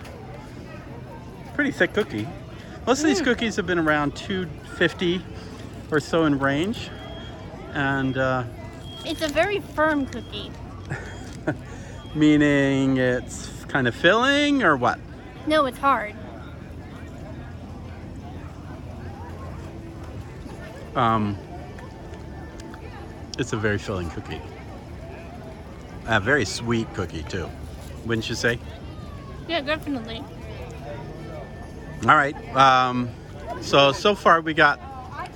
Pretty 1.55 1.71
thick 1.71 1.95
cookie. 1.95 2.29
Most 2.87 3.01
of 3.01 3.07
these 3.07 3.23
cookies 3.23 3.57
have 3.57 3.67
been 3.67 3.79
around 3.79 4.15
250 4.15 5.25
or 5.91 6.01
so 6.01 6.27
in 6.27 6.39
range. 6.39 6.91
And 7.73 8.19
uh, 8.19 8.45
It's 9.07 9.23
a 9.23 9.29
very 9.29 9.61
firm 9.61 10.05
cookie. 10.05 10.51
meaning 12.15 12.99
it's 12.99 13.65
kind 13.69 13.89
of 13.89 13.95
filling 13.95 14.63
or 14.63 14.77
what? 14.77 14.99
No, 15.47 15.65
it's 15.65 15.79
hard. 15.79 16.15
Um, 20.95 21.39
it's 23.39 23.55
a 23.55 23.57
very 23.57 23.79
filling 23.79 24.11
cookie. 24.11 24.43
A 26.09 26.21
very 26.21 26.45
sweet 26.45 26.93
cookie 26.95 27.25
too, 27.25 27.49
wouldn't 28.05 28.29
you 28.29 28.35
say? 28.35 28.59
Yeah, 29.49 29.61
definitely. 29.61 30.23
All 32.03 32.15
right. 32.17 32.37
Um, 32.57 33.11
so 33.61 33.93
so 33.93 34.15
far 34.15 34.41
we 34.41 34.55
got 34.55 34.81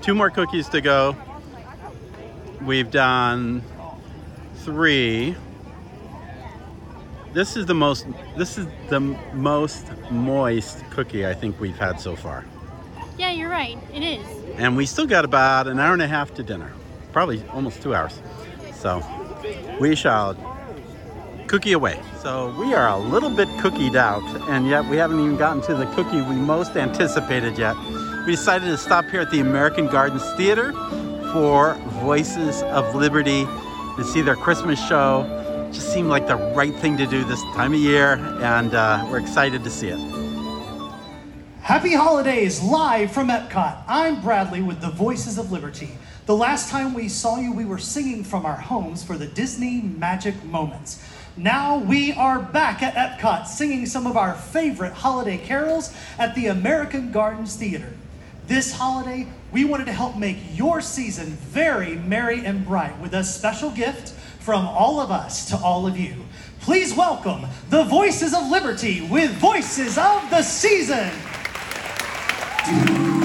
two 0.02 0.14
more 0.14 0.30
cookies 0.30 0.68
to 0.70 0.80
go. 0.80 1.16
We've 2.62 2.90
done 2.90 3.62
three. 4.58 5.34
This 7.32 7.56
is 7.56 7.66
the 7.66 7.74
most. 7.74 8.06
This 8.36 8.58
is 8.58 8.66
the 8.88 9.00
most 9.00 9.86
moist 10.10 10.84
cookie 10.90 11.26
I 11.26 11.34
think 11.34 11.58
we've 11.60 11.78
had 11.78 12.00
so 12.00 12.14
far. 12.16 12.44
Yeah, 13.18 13.30
you're 13.32 13.50
right. 13.50 13.78
It 13.92 14.02
is. 14.02 14.26
and 14.58 14.76
we 14.76 14.86
still 14.86 15.06
got 15.06 15.24
about 15.24 15.66
an 15.68 15.78
hour 15.78 15.92
and 15.92 16.02
a 16.02 16.06
half 16.08 16.34
to 16.34 16.42
dinner 16.42 16.72
probably 17.12 17.42
almost 17.52 17.82
two 17.82 17.94
hours 17.94 18.20
so 18.74 19.02
we 19.80 19.94
shall 19.96 20.34
cookie 21.50 21.73
away 21.73 22.00
so 22.23 22.54
we 22.61 22.75
are 22.75 22.90
a 22.90 22.97
little 22.97 23.28
bit 23.28 23.49
cookied 23.59 23.97
out 23.97 24.23
and 24.49 24.69
yet 24.69 24.85
we 24.85 24.97
haven't 24.97 25.19
even 25.19 25.37
gotten 25.37 25.61
to 25.61 25.75
the 25.75 25.85
cookie 25.97 26.23
we 26.23 26.37
most 26.37 26.76
anticipated 26.76 27.59
yet 27.59 27.76
we 28.25 28.30
decided 28.30 28.66
to 28.66 28.78
stop 28.78 29.04
here 29.07 29.21
at 29.21 29.33
the 29.33 29.40
american 29.40 29.88
gardens 29.88 30.23
theater 30.35 30.73
for 31.33 31.75
voices 32.04 32.62
of 32.62 32.95
liberty 32.95 33.45
to 33.97 34.04
see 34.04 34.23
their 34.23 34.37
christmas 34.37 34.78
show 34.87 35.26
just 35.73 35.92
seemed 35.92 36.09
like 36.09 36.28
the 36.28 36.37
right 36.54 36.76
thing 36.76 36.97
to 36.97 37.04
do 37.04 37.25
this 37.25 37.42
time 37.57 37.75
of 37.75 37.80
year 37.80 38.12
and 38.42 38.73
uh, 38.76 39.04
we're 39.11 39.19
excited 39.19 39.64
to 39.64 39.71
see 39.71 39.88
it 39.88 39.99
Happy 41.62 41.95
holidays 41.95 42.61
live 42.61 43.12
from 43.12 43.28
Epcot. 43.28 43.85
I'm 43.87 44.21
Bradley 44.21 44.61
with 44.61 44.80
the 44.80 44.90
Voices 44.90 45.38
of 45.38 45.52
Liberty. 45.52 45.90
The 46.30 46.37
last 46.37 46.70
time 46.70 46.94
we 46.94 47.08
saw 47.08 47.40
you, 47.40 47.52
we 47.52 47.64
were 47.64 47.76
singing 47.76 48.22
from 48.22 48.46
our 48.46 48.54
homes 48.54 49.02
for 49.02 49.18
the 49.18 49.26
Disney 49.26 49.80
Magic 49.80 50.44
Moments. 50.44 51.04
Now 51.37 51.78
we 51.78 52.12
are 52.12 52.38
back 52.38 52.84
at 52.84 52.94
Epcot 52.94 53.49
singing 53.49 53.84
some 53.84 54.06
of 54.06 54.16
our 54.16 54.37
favorite 54.37 54.92
holiday 54.92 55.38
carols 55.38 55.92
at 56.20 56.37
the 56.37 56.46
American 56.46 57.10
Gardens 57.10 57.56
Theater. 57.56 57.92
This 58.46 58.72
holiday, 58.72 59.26
we 59.50 59.64
wanted 59.64 59.87
to 59.87 59.92
help 59.92 60.16
make 60.16 60.37
your 60.52 60.80
season 60.80 61.30
very 61.30 61.96
merry 61.96 62.46
and 62.46 62.64
bright 62.64 62.96
with 63.00 63.14
a 63.14 63.25
special 63.25 63.72
gift 63.72 64.10
from 64.38 64.68
all 64.68 65.00
of 65.00 65.10
us 65.10 65.49
to 65.49 65.56
all 65.56 65.84
of 65.84 65.99
you. 65.99 66.14
Please 66.60 66.94
welcome 66.94 67.44
the 67.70 67.82
Voices 67.82 68.34
of 68.34 68.49
Liberty 68.49 69.00
with 69.00 69.32
Voices 69.32 69.99
of 69.99 70.30
the 70.30 70.44
Season. 70.44 71.10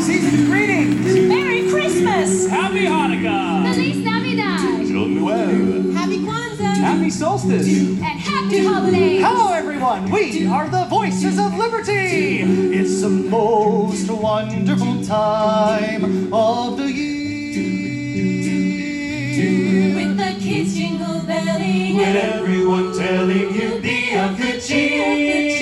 Season 0.01 0.34
greetings. 0.55 1.27
Merry 1.27 1.69
Christmas! 1.69 2.47
Happy 2.47 2.85
Hanukkah! 2.85 3.73
Feliz 3.73 3.97
Navidad! 3.97 4.59
Happy 5.93 6.19
Kwanzaa! 6.19 6.75
Happy 6.75 7.09
solstice! 7.09 7.67
And 7.67 8.01
happy 8.01 8.65
holidays! 8.65 9.21
Hello, 9.21 9.51
everyone. 9.53 10.09
We 10.09 10.47
are 10.47 10.69
the 10.69 10.85
Voices 10.85 11.37
of 11.37 11.57
Liberty. 11.57 12.41
It's 12.79 13.01
the 13.01 13.09
most 13.09 14.09
wonderful 14.09 15.03
time 15.03 16.33
of 16.33 16.77
the 16.77 16.89
year. 16.89 17.15
With 19.95 20.17
the 20.17 20.39
kids 20.39 20.73
jingle 20.75 21.19
belling 21.27 21.97
With 21.97 22.15
everyone 22.15 22.97
telling 22.97 23.53
you 23.53 23.79
be 23.81 24.15
of 24.15 24.37
good 24.37 24.61
cheer. 24.61 25.54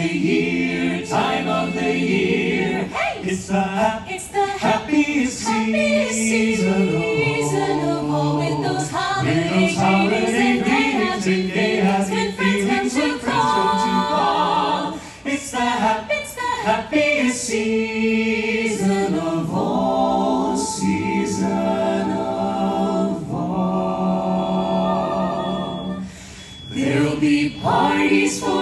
The 0.00 0.08
year, 0.16 1.06
time 1.06 1.46
of 1.48 1.74
the 1.74 1.98
year. 1.98 2.88
It's 3.22 3.46
the 3.48 3.60
hap- 3.60 4.10
It's 4.10 4.28
the 4.28 4.46
happiest 4.46 5.42
happiest 5.46 6.14
season 6.14 6.88
of 6.88 7.02
season 7.02 7.80
of 7.88 8.10
all. 8.10 8.38
with 8.38 8.58
those 8.66 8.88
holiday 8.90 9.66
those 9.66 9.76
holiday 9.76 10.52
greetings 10.62 11.24
greetings 11.24 11.26
and 11.26 11.52
gay 11.52 11.76
happy 11.76 12.14
when 12.14 12.32
feelings 12.32 12.94
when 12.94 13.10
to 13.10 13.18
friends 13.18 13.52
come 13.52 13.70
to 13.84 13.94
call. 14.14 14.98
It's 15.26 15.50
the 15.50 15.58
hap- 15.84 16.10
It's 16.10 16.34
the 16.34 16.50
happiest 16.68 17.44
season 17.44 19.14
of 19.18 19.54
all, 19.54 20.56
season 20.56 22.10
of 22.10 23.34
all. 23.34 24.62
There'll 26.70 27.20
be 27.20 27.38
parties 27.62 28.40
for 28.42 28.59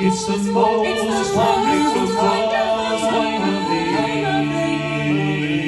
It's 0.00 0.26
the 0.26 0.36
most 0.52 0.88
it's 0.88 1.02
the 1.02 1.36
wonderful 1.36 2.08
time 2.16 3.42
of 3.42 3.68
the 3.70 3.78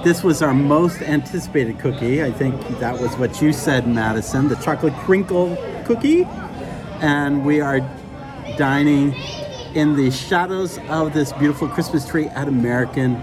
this 0.05 0.23
was 0.23 0.43
our 0.43 0.53
most 0.53 1.01
anticipated 1.01 1.79
cookie. 1.79 2.23
I 2.23 2.31
think 2.31 2.61
that 2.79 3.01
was 3.01 3.17
what 3.17 3.41
you 3.41 3.55
said, 3.55 3.89
Madison, 3.89 4.49
the 4.49 4.57
chocolate 4.57 4.93
crinkle 4.99 5.57
cookie. 5.87 6.25
And 7.01 7.45
we 7.45 7.63
are 7.63 7.81
dining 8.59 9.15
in 9.75 9.97
the 9.97 10.11
shadows 10.11 10.79
of 10.89 11.15
this 11.15 11.33
beautiful 11.33 11.69
Christmas 11.69 12.07
tree 12.07 12.27
at 12.27 12.49
American 12.49 13.17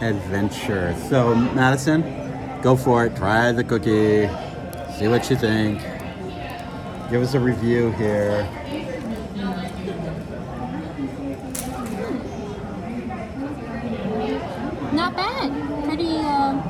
Adventure. 0.00 0.94
So, 1.08 1.34
Madison, 1.34 2.02
go 2.62 2.76
for 2.76 3.06
it. 3.06 3.16
Try 3.16 3.50
the 3.50 3.64
cookie. 3.64 4.28
See 4.96 5.08
what 5.08 5.28
you 5.28 5.36
think. 5.36 5.80
Give 7.10 7.20
us 7.20 7.34
a 7.34 7.40
review 7.40 7.90
here. 7.92 8.48
Not 14.92 15.14
bad. 15.14 15.84
Pretty, 15.84 16.16
uh, 16.16 16.60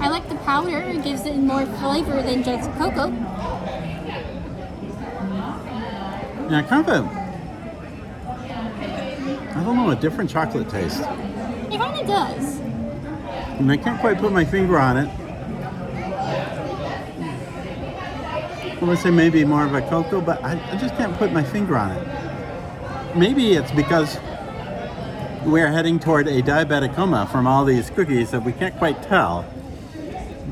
I 0.00 0.08
like 0.10 0.28
It 0.92 1.02
gives 1.02 1.24
it 1.24 1.36
more 1.36 1.64
flavor 1.64 2.22
than 2.22 2.42
just 2.42 2.70
cocoa. 2.72 3.08
Yeah, 6.50 6.62
kind 6.68 6.86
of 6.86 7.06
a, 7.06 7.08
I 9.56 9.64
don't 9.64 9.76
know, 9.76 9.88
a 9.90 9.96
different 9.96 10.28
chocolate 10.28 10.68
taste. 10.68 11.00
It 11.00 11.78
kind 11.78 11.98
of 11.98 12.06
does. 12.06 12.58
And 13.58 13.72
I 13.72 13.78
can't 13.78 13.98
quite 14.02 14.18
put 14.18 14.32
my 14.32 14.44
finger 14.44 14.78
on 14.78 14.98
it. 14.98 15.08
I 18.82 18.84
would 18.84 18.98
say 18.98 19.10
maybe 19.10 19.46
more 19.46 19.64
of 19.64 19.72
a 19.72 19.80
cocoa, 19.80 20.20
but 20.20 20.44
I, 20.44 20.60
I 20.72 20.76
just 20.76 20.94
can't 20.96 21.16
put 21.16 21.32
my 21.32 21.42
finger 21.42 21.78
on 21.78 21.92
it. 21.92 23.16
Maybe 23.16 23.54
it's 23.54 23.72
because 23.72 24.18
we're 25.46 25.72
heading 25.72 25.98
toward 25.98 26.28
a 26.28 26.42
diabetic 26.42 26.94
coma 26.94 27.26
from 27.32 27.46
all 27.46 27.64
these 27.64 27.88
cookies 27.88 28.30
that 28.32 28.44
we 28.44 28.52
can't 28.52 28.76
quite 28.76 29.02
tell 29.02 29.46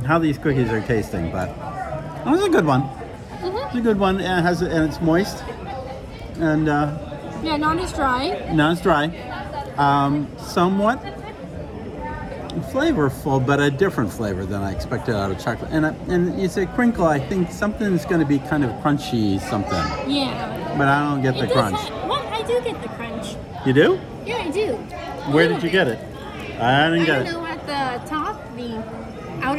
how 0.06 0.18
these 0.18 0.38
cookies 0.38 0.70
are 0.70 0.80
tasting. 0.82 1.30
But 1.30 1.48
it 2.26 2.30
was 2.30 2.42
a 2.44 2.48
good 2.48 2.66
one. 2.66 2.88
It's 3.42 3.74
a 3.76 3.80
good 3.80 3.98
one. 3.98 4.16
And 4.20 4.40
it 4.40 4.42
has 4.42 4.62
and 4.62 4.84
it's 4.88 5.00
moist 5.00 5.42
and 6.38 6.68
uh, 6.68 6.96
Yeah, 7.42 7.56
not 7.56 7.78
as 7.78 7.92
dry. 7.92 8.50
not 8.52 8.72
as 8.72 8.80
dry. 8.80 9.06
Um, 9.76 10.28
somewhat 10.38 11.00
flavorful, 12.72 13.44
but 13.44 13.60
a 13.60 13.70
different 13.70 14.12
flavor 14.12 14.44
than 14.44 14.62
I 14.62 14.72
expected 14.72 15.14
out 15.14 15.30
of 15.30 15.38
chocolate. 15.42 15.70
And 15.72 15.86
I, 15.86 15.90
and 16.08 16.40
you 16.40 16.48
say 16.48 16.66
crinkle. 16.66 17.06
I 17.06 17.18
think 17.20 17.50
something's 17.50 18.04
going 18.04 18.20
to 18.20 18.26
be 18.26 18.38
kind 18.40 18.64
of 18.64 18.70
crunchy, 18.82 19.40
something. 19.40 20.10
Yeah. 20.10 20.74
But 20.76 20.88
I 20.88 21.08
don't 21.08 21.22
get 21.22 21.38
the 21.38 21.52
crunch. 21.52 21.76
ha- 21.76 22.08
well, 22.08 22.26
I 22.28 22.42
do 22.42 22.60
get 22.62 22.80
the 22.82 22.88
crunch. 22.88 23.36
You 23.66 23.72
do? 23.72 24.00
Yeah, 24.26 24.36
I 24.38 24.50
do. 24.50 24.74
Where 25.32 25.48
did 25.48 25.62
you 25.62 25.70
get 25.70 25.86
it? 25.88 25.98
I 26.60 26.90
didn't 26.90 27.02
I 27.02 27.06
get 27.06 27.18
don't 27.18 27.26
it. 27.26 27.32
know 27.32 27.44
at 27.46 27.49
the 27.49 27.49
top, 27.49 27.49
the 27.49 27.49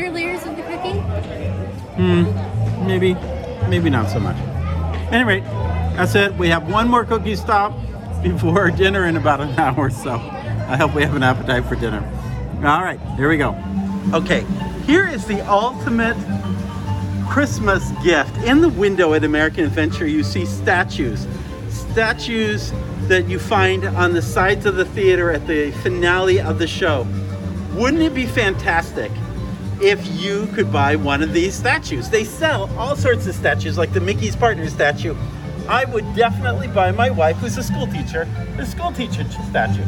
outer 0.02 0.12
layers 0.12 0.44
of 0.46 0.56
the 0.56 0.64
cookie. 0.64 1.00
Hmm. 1.98 2.88
Maybe, 2.88 3.14
maybe 3.70 3.90
not 3.90 4.10
so 4.10 4.20
much. 4.20 4.38
Anyway, 5.12 5.42
that's 5.96 6.16
it. 6.16 6.34
We 6.36 6.50
have 6.50 6.70
one 6.72 6.88
more 6.88 7.06
cookie 7.06 7.36
stop 7.36 7.74
before 8.24 8.72
dinner 8.76 9.06
in 9.06 9.18
about 9.18 9.42
an 9.42 9.50
hour, 9.60 9.90
so 9.90 10.14
I 10.14 10.78
hope 10.78 10.96
we 10.96 11.04
have 11.04 11.16
an 11.16 11.24
appetite 11.24 11.66
for 11.66 11.76
dinner. 11.76 12.04
All 12.58 12.84
right, 12.84 13.00
here 13.16 13.30
we 13.30 13.38
go. 13.38 13.56
Okay, 14.14 14.46
here 14.86 15.08
is 15.08 15.26
the 15.26 15.42
ultimate 15.48 16.18
Christmas 17.30 17.92
gift. 18.04 18.36
In 18.38 18.62
the 18.62 18.70
window 18.70 19.14
at 19.14 19.24
American 19.24 19.66
Adventure, 19.66 20.08
you 20.08 20.24
see 20.24 20.46
statues. 20.46 21.28
Statues 21.70 22.74
that 23.04 23.28
you 23.28 23.38
find 23.40 23.86
on 23.86 24.14
the 24.14 24.22
sides 24.22 24.66
of 24.66 24.76
the 24.76 24.86
theater 24.86 25.32
at 25.32 25.46
the 25.48 25.72
finale 25.84 26.40
of 26.40 26.60
the 26.60 26.68
show. 26.68 27.06
Wouldn't 27.74 28.02
it 28.02 28.14
be 28.14 28.26
fantastic 28.26 29.12
if 29.82 30.06
you 30.22 30.46
could 30.48 30.72
buy 30.72 30.96
one 30.96 31.24
of 31.24 31.34
these 31.34 31.56
statues? 31.56 32.10
They 32.10 32.24
sell 32.24 32.70
all 32.78 32.96
sorts 32.96 33.26
of 33.26 33.34
statues, 33.34 33.78
like 33.78 33.94
the 33.94 34.00
Mickey's 34.00 34.36
Partner 34.36 34.70
statue. 34.70 35.16
I 35.68 35.86
would 35.86 36.16
definitely 36.16 36.68
buy 36.68 36.92
my 36.92 37.10
wife, 37.10 37.38
who's 37.38 37.58
a 37.58 37.64
school 37.64 37.88
teacher, 37.88 38.28
a 38.60 38.66
school 38.66 38.92
teacher 38.92 39.26
statue. 39.50 39.84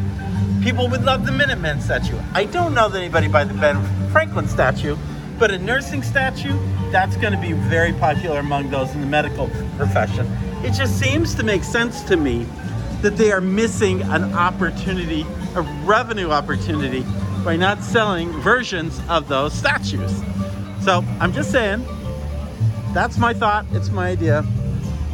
People 0.63 0.87
would 0.89 1.03
love 1.03 1.25
the 1.25 1.31
Minutemen 1.31 1.79
statue. 1.79 2.17
I 2.33 2.45
don't 2.45 2.73
know 2.73 2.89
that 2.89 2.97
anybody 2.97 3.27
buy 3.27 3.43
the 3.43 3.53
Ben 3.53 3.83
Franklin 4.09 4.47
statue, 4.47 4.97
but 5.37 5.51
a 5.51 5.59
nursing 5.59 6.01
statue, 6.01 6.57
that's 6.91 7.15
going 7.17 7.33
to 7.33 7.39
be 7.39 7.53
very 7.53 7.93
popular 7.93 8.39
among 8.39 8.69
those 8.69 8.91
in 8.95 9.01
the 9.01 9.07
medical 9.07 9.49
profession. 9.77 10.25
It 10.63 10.73
just 10.73 10.97
seems 10.97 11.35
to 11.35 11.43
make 11.43 11.63
sense 11.63 12.01
to 12.03 12.17
me 12.17 12.47
that 13.01 13.17
they 13.17 13.31
are 13.31 13.41
missing 13.41 14.01
an 14.03 14.33
opportunity, 14.33 15.25
a 15.55 15.61
revenue 15.83 16.31
opportunity, 16.31 17.05
by 17.43 17.57
not 17.57 17.83
selling 17.83 18.31
versions 18.41 19.01
of 19.09 19.27
those 19.27 19.53
statues. 19.53 20.21
So 20.81 21.03
I'm 21.19 21.33
just 21.33 21.51
saying, 21.51 21.85
that's 22.93 23.17
my 23.17 23.33
thought. 23.33 23.65
It's 23.71 23.89
my 23.89 24.09
idea. 24.09 24.45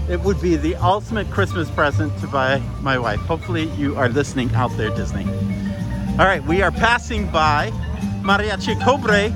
It 0.09 0.19
would 0.21 0.41
be 0.41 0.55
the 0.55 0.75
ultimate 0.75 1.29
Christmas 1.31 1.69
present 1.71 2.17
to 2.19 2.27
buy 2.27 2.59
my 2.81 2.97
wife. 2.97 3.19
Hopefully, 3.21 3.69
you 3.71 3.95
are 3.95 4.09
listening 4.09 4.53
out 4.53 4.75
there, 4.77 4.89
Disney. 4.95 5.25
All 6.19 6.25
right, 6.25 6.43
we 6.45 6.61
are 6.61 6.71
passing 6.71 7.29
by 7.31 7.71
Mariachi 8.21 8.81
Cobre, 8.83 9.29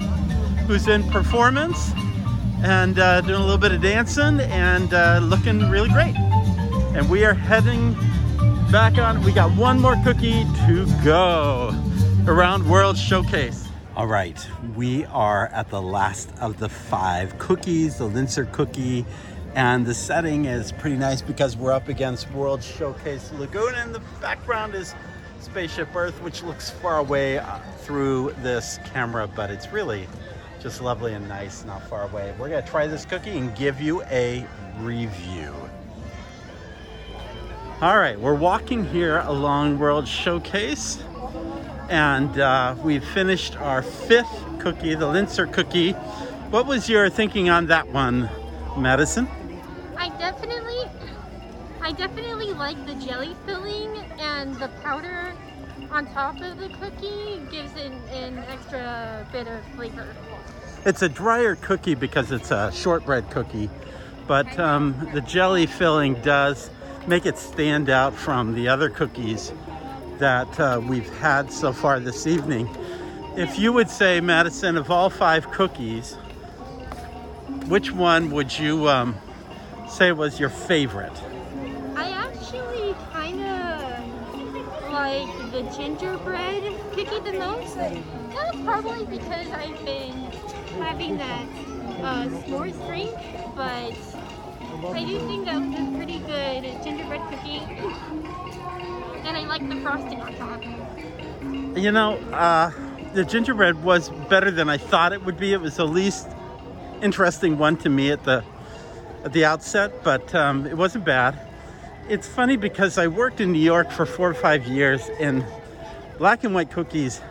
who's 0.66 0.88
in 0.88 1.04
performance 1.10 1.92
and 2.64 2.98
uh, 2.98 3.22
doing 3.22 3.36
a 3.36 3.44
little 3.44 3.58
bit 3.58 3.72
of 3.72 3.82
dancing 3.82 4.40
and 4.40 4.94
uh, 4.94 5.20
looking 5.22 5.70
really 5.70 5.90
great. 5.90 6.16
And 6.96 7.10
we 7.10 7.26
are 7.26 7.34
heading 7.34 7.94
back 8.72 8.98
on. 8.98 9.22
We 9.24 9.32
got 9.32 9.56
one 9.58 9.80
more 9.80 9.96
cookie 10.04 10.44
to 10.68 10.86
go 11.04 11.72
around 12.28 12.66
World 12.70 12.98
Showcase. 12.98 13.68
All 13.98 14.08
right, 14.08 14.40
we 14.78 15.04
are 15.06 15.48
at 15.48 15.70
the 15.70 15.82
last 15.82 16.32
of 16.40 16.58
the 16.58 16.70
five 16.70 17.38
cookies, 17.38 17.98
the 17.98 18.08
Linzer 18.08 18.50
cookie. 18.52 19.06
And 19.56 19.86
the 19.86 19.94
setting 19.94 20.46
is 20.46 20.72
pretty 20.72 20.96
nice 20.96 21.22
because 21.22 21.58
we're 21.58 21.74
up 21.74 21.90
against 21.90 22.32
World 22.32 22.64
Showcase 22.64 23.32
Lagoon, 23.34 23.76
and 23.76 23.94
the 23.94 24.02
background 24.22 24.74
is 24.74 24.96
Spaceship 25.42 25.94
Earth, 25.94 26.20
which 26.22 26.44
looks 26.44 26.70
far 26.70 27.00
away 27.00 27.40
uh, 27.40 27.60
through 27.80 28.34
this 28.42 28.80
camera, 28.86 29.28
but 29.28 29.52
it's 29.52 29.72
really 29.74 30.08
just 30.62 30.82
lovely 30.82 31.14
and 31.14 31.28
nice, 31.28 31.66
not 31.66 31.86
far 31.90 32.04
away. 32.04 32.34
We're 32.40 32.50
gonna 32.50 32.66
try 32.66 32.88
this 32.88 33.06
cookie 33.06 33.38
and 33.38 33.54
give 33.56 33.82
you 33.82 34.02
a 34.04 34.48
review. 34.80 35.54
All 37.82 37.98
right, 37.98 38.18
we're 38.18 38.34
walking 38.34 38.86
here 38.86 39.20
along 39.20 39.78
World 39.78 40.08
Showcase, 40.08 41.04
and 41.90 42.40
uh, 42.40 42.76
we've 42.84 43.04
finished 43.04 43.56
our 43.58 43.82
fifth 43.82 44.44
cookie, 44.60 44.96
the 44.96 45.06
Linzer 45.06 45.52
cookie. 45.52 45.92
What 46.52 46.66
was 46.66 46.88
your 46.90 47.10
thinking 47.10 47.50
on 47.50 47.68
that 47.68 47.88
one, 47.90 48.30
Madison? 48.78 49.28
I 49.98 50.10
definitely, 50.18 50.90
I 51.82 51.92
definitely 51.92 52.54
like 52.54 52.84
the 52.86 52.96
jelly 52.96 53.36
filling 53.46 53.98
and 54.20 54.56
the 54.56 54.70
powder 54.82 55.34
on 55.92 56.06
top 56.14 56.40
of 56.42 56.58
the 56.60 56.70
cookie 56.70 57.42
gives 57.52 57.76
it 57.76 57.92
an 58.12 58.40
extra 58.50 59.28
bit 59.32 59.48
of 59.48 59.64
flavor. 59.76 60.08
It's 60.86 61.02
a 61.02 61.10
drier 61.10 61.56
cookie 61.56 61.96
because 61.96 62.32
it's 62.32 62.52
a 62.52 62.72
shortbread 62.72 63.30
cookie, 63.30 63.70
but 64.28 64.60
um, 64.60 65.10
the 65.14 65.22
jelly 65.22 65.66
filling 65.66 66.16
does 66.22 66.70
make 67.08 67.26
it 67.26 67.38
stand 67.38 67.90
out 67.90 68.14
from 68.14 68.54
the 68.56 68.68
other 68.68 68.90
cookies 68.90 69.52
that 70.24 70.58
uh, 70.58 70.80
we've 70.82 71.10
had 71.18 71.52
so 71.52 71.74
far 71.74 72.00
this 72.00 72.26
evening. 72.28 72.70
If 73.36 73.60
you 73.60 73.74
would 73.74 73.90
say, 73.90 74.22
Madison, 74.22 74.78
of 74.78 74.90
all 74.90 75.10
five 75.10 75.52
cookies, 75.52 76.14
which 77.68 77.92
one 77.92 78.32
would 78.32 78.58
you 78.58 78.88
um, 78.88 79.18
say 79.90 80.14
was 80.14 80.40
your 80.40 80.48
favorite? 80.48 81.12
I 81.98 82.10
actually 82.12 82.96
kind 83.12 83.42
of 83.42 84.92
like 84.94 85.52
the 85.52 85.64
gingerbread 85.76 86.64
cookie 86.94 87.20
the 87.30 87.38
most. 87.38 87.76
That's 87.76 88.58
probably 88.64 89.06
because 89.06 89.50
I've 89.52 89.84
been 89.84 90.32
having 90.80 91.18
that 91.18 91.46
uh, 92.00 92.28
s'mores 92.30 92.88
drink, 92.88 93.14
but 93.58 93.92
I 94.96 95.04
do 95.04 95.20
think 95.28 95.44
that 95.48 95.60
was 95.60 95.74
a 95.78 95.98
pretty 95.98 96.20
good 96.20 96.82
gingerbread 96.82 97.30
cookie. 97.30 98.33
And 99.26 99.38
I 99.38 99.46
like 99.46 99.68
the 99.68 99.80
frosting 99.82 100.20
on 100.22 100.36
top. 100.36 100.64
You 101.78 101.92
know, 101.92 102.18
uh, 102.34 102.72
the 103.14 103.24
gingerbread 103.24 103.84
was 103.84 104.10
better 104.30 104.52
than 104.52 104.70
I 104.70 104.78
thought 104.78 105.14
it 105.14 105.24
would 105.24 105.38
be. 105.38 105.54
It 105.54 105.62
was 105.62 105.78
the 105.78 105.88
least 105.88 106.28
interesting 107.02 107.58
one 107.58 107.78
to 107.78 107.90
me 107.90 108.12
at 108.12 108.24
the 108.24 108.44
at 109.24 109.32
the 109.32 109.46
outset, 109.46 110.04
but 110.04 110.36
um, 110.36 110.66
it 110.66 110.76
wasn't 110.76 111.06
bad. 111.06 111.40
It's 112.10 112.28
funny 112.28 112.58
because 112.58 112.98
I 112.98 113.08
worked 113.08 113.40
in 113.40 113.54
New 113.54 113.60
York 113.62 113.92
for 113.92 114.06
four 114.06 114.30
or 114.30 114.34
five 114.34 114.68
years, 114.68 115.10
and 115.20 115.46
black 116.18 116.44
and 116.44 116.54
white 116.54 116.72
cookies 116.72 117.22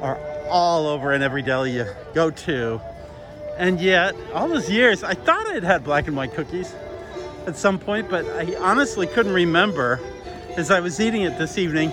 are 0.00 0.18
all 0.48 0.88
over 0.88 1.12
in 1.12 1.22
every 1.22 1.42
deli 1.42 1.76
you 1.76 1.86
go 2.12 2.30
to. 2.30 2.80
And 3.56 3.80
yet, 3.80 4.16
all 4.32 4.48
those 4.48 4.68
years, 4.68 5.04
I 5.04 5.14
thought 5.14 5.46
I'd 5.46 5.62
had 5.62 5.84
black 5.84 6.08
and 6.08 6.16
white 6.16 6.34
cookies 6.34 6.74
at 7.46 7.56
some 7.56 7.78
point, 7.78 8.10
but 8.10 8.26
I 8.26 8.56
honestly 8.56 9.06
couldn't 9.06 9.32
remember 9.32 10.00
as 10.56 10.70
I 10.70 10.80
was 10.80 11.00
eating 11.00 11.22
it 11.22 11.38
this 11.38 11.58
evening. 11.58 11.92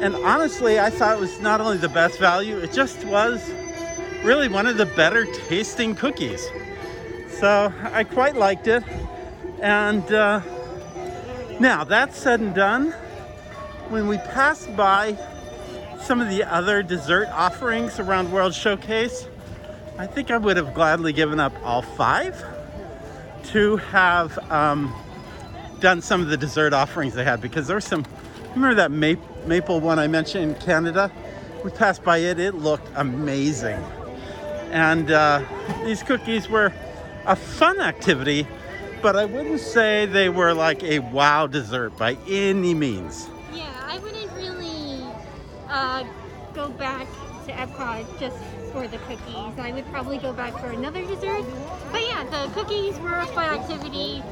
And 0.00 0.14
honestly, 0.16 0.78
I 0.78 0.90
thought 0.90 1.16
it 1.16 1.20
was 1.20 1.40
not 1.40 1.60
only 1.60 1.76
the 1.76 1.88
best 1.88 2.18
value, 2.18 2.58
it 2.58 2.72
just 2.72 3.04
was 3.04 3.50
really 4.22 4.48
one 4.48 4.66
of 4.66 4.76
the 4.76 4.86
better 4.86 5.26
tasting 5.48 5.94
cookies. 5.94 6.48
So 7.28 7.72
I 7.92 8.04
quite 8.04 8.36
liked 8.36 8.68
it. 8.68 8.84
And 9.60 10.02
uh, 10.12 10.40
now, 11.58 11.84
that 11.84 12.14
said 12.14 12.40
and 12.40 12.54
done, 12.54 12.92
when 13.88 14.08
we 14.08 14.16
passed 14.18 14.74
by 14.76 15.16
some 16.00 16.20
of 16.20 16.28
the 16.28 16.44
other 16.44 16.82
dessert 16.82 17.28
offerings 17.28 18.00
around 18.00 18.32
World 18.32 18.54
Showcase, 18.54 19.26
I 19.98 20.06
think 20.06 20.30
I 20.30 20.38
would 20.38 20.56
have 20.56 20.74
gladly 20.74 21.12
given 21.12 21.38
up 21.38 21.52
all 21.62 21.82
five 21.82 22.42
to 23.44 23.76
have 23.76 24.38
um, 24.50 24.94
done 25.82 26.00
some 26.00 26.22
of 26.22 26.28
the 26.28 26.36
dessert 26.36 26.72
offerings 26.72 27.12
they 27.12 27.24
had 27.24 27.42
because 27.42 27.66
there 27.66 27.76
were 27.76 27.80
some. 27.80 28.06
Remember 28.54 28.76
that 28.76 28.90
ma- 28.90 29.20
maple 29.46 29.80
one 29.80 29.98
I 29.98 30.06
mentioned 30.06 30.44
in 30.44 30.54
Canada? 30.62 31.10
We 31.64 31.70
passed 31.70 32.02
by 32.04 32.18
it, 32.18 32.38
it 32.38 32.54
looked 32.54 32.88
amazing. 32.94 33.82
And 34.70 35.10
uh, 35.10 35.44
these 35.84 36.02
cookies 36.02 36.48
were 36.48 36.72
a 37.26 37.36
fun 37.36 37.80
activity, 37.80 38.46
but 39.02 39.16
I 39.16 39.26
wouldn't 39.26 39.60
say 39.60 40.06
they 40.06 40.28
were 40.28 40.54
like 40.54 40.82
a 40.82 41.00
wow 41.00 41.46
dessert 41.46 41.96
by 41.98 42.16
any 42.28 42.74
means. 42.74 43.28
Yeah, 43.52 43.70
I 43.84 43.98
wouldn't 43.98 44.32
really 44.32 45.04
uh, 45.68 46.04
go 46.54 46.70
back 46.70 47.08
to 47.46 47.52
Epcot 47.52 48.06
just 48.20 48.36
for 48.72 48.86
the 48.86 48.98
cookies. 48.98 49.58
I 49.58 49.72
would 49.72 49.86
probably 49.90 50.18
go 50.18 50.32
back 50.32 50.58
for 50.58 50.70
another 50.70 51.04
dessert. 51.04 51.44
But 51.90 52.02
yeah, 52.02 52.24
the 52.24 52.52
cookies 52.52 52.98
were 53.00 53.16
a 53.16 53.26
fun 53.26 53.60
activity 53.60 54.22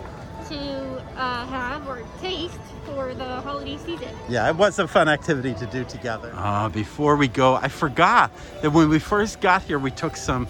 to 0.50 1.02
uh, 1.16 1.46
have 1.46 1.86
or 1.88 2.02
taste 2.20 2.58
for 2.84 3.14
the 3.14 3.40
holiday 3.42 3.78
season. 3.78 4.08
Yeah, 4.28 4.48
it 4.48 4.56
was 4.56 4.78
a 4.80 4.88
fun 4.88 5.08
activity 5.08 5.54
to 5.54 5.66
do 5.66 5.84
together. 5.84 6.32
Uh, 6.34 6.68
before 6.68 7.14
we 7.16 7.28
go, 7.28 7.54
I 7.54 7.68
forgot 7.68 8.32
that 8.62 8.70
when 8.70 8.88
we 8.88 8.98
first 8.98 9.40
got 9.40 9.62
here, 9.62 9.78
we 9.78 9.92
took 9.92 10.16
some 10.16 10.46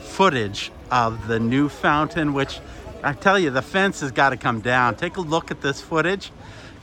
footage 0.00 0.70
of 0.90 1.26
the 1.26 1.40
new 1.40 1.68
fountain, 1.68 2.32
which 2.32 2.60
I 3.02 3.12
tell 3.12 3.38
you, 3.38 3.50
the 3.50 3.62
fence 3.62 4.00
has 4.00 4.12
got 4.12 4.30
to 4.30 4.36
come 4.36 4.60
down. 4.60 4.94
Take 4.94 5.16
a 5.16 5.20
look 5.20 5.50
at 5.50 5.60
this 5.60 5.80
footage. 5.80 6.30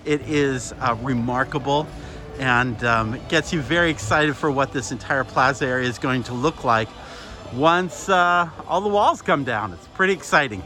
It 0.04 0.22
is 0.22 0.74
uh, 0.74 0.98
remarkable 1.02 1.88
and 2.40 2.84
um, 2.84 3.14
it 3.16 3.30
gets 3.30 3.52
you 3.52 3.62
very 3.62 3.90
excited 3.90 4.36
for 4.36 4.52
what 4.52 4.72
this 4.72 4.92
entire 4.92 5.24
plaza 5.24 5.66
area 5.66 5.88
is 5.88 6.00
going 6.00 6.24
to 6.24 6.34
look 6.34 6.64
like 6.64 6.90
once 7.54 8.10
uh, 8.10 8.50
all 8.68 8.82
the 8.82 8.90
walls 8.90 9.22
come 9.22 9.44
down. 9.44 9.74
It's 9.74 9.88
pretty 9.88 10.14
exciting. 10.14 10.64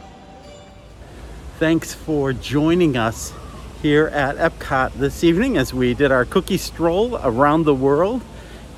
Thanks 1.58 1.94
for 1.94 2.32
joining 2.32 2.96
us 2.96 3.32
here 3.82 4.08
at 4.08 4.36
Epcot 4.36 4.94
this 4.94 5.22
evening 5.22 5.56
as 5.56 5.72
we 5.72 5.94
did 5.94 6.10
our 6.10 6.24
cookie 6.24 6.56
stroll 6.56 7.16
around 7.16 7.64
the 7.64 7.74
world. 7.74 8.22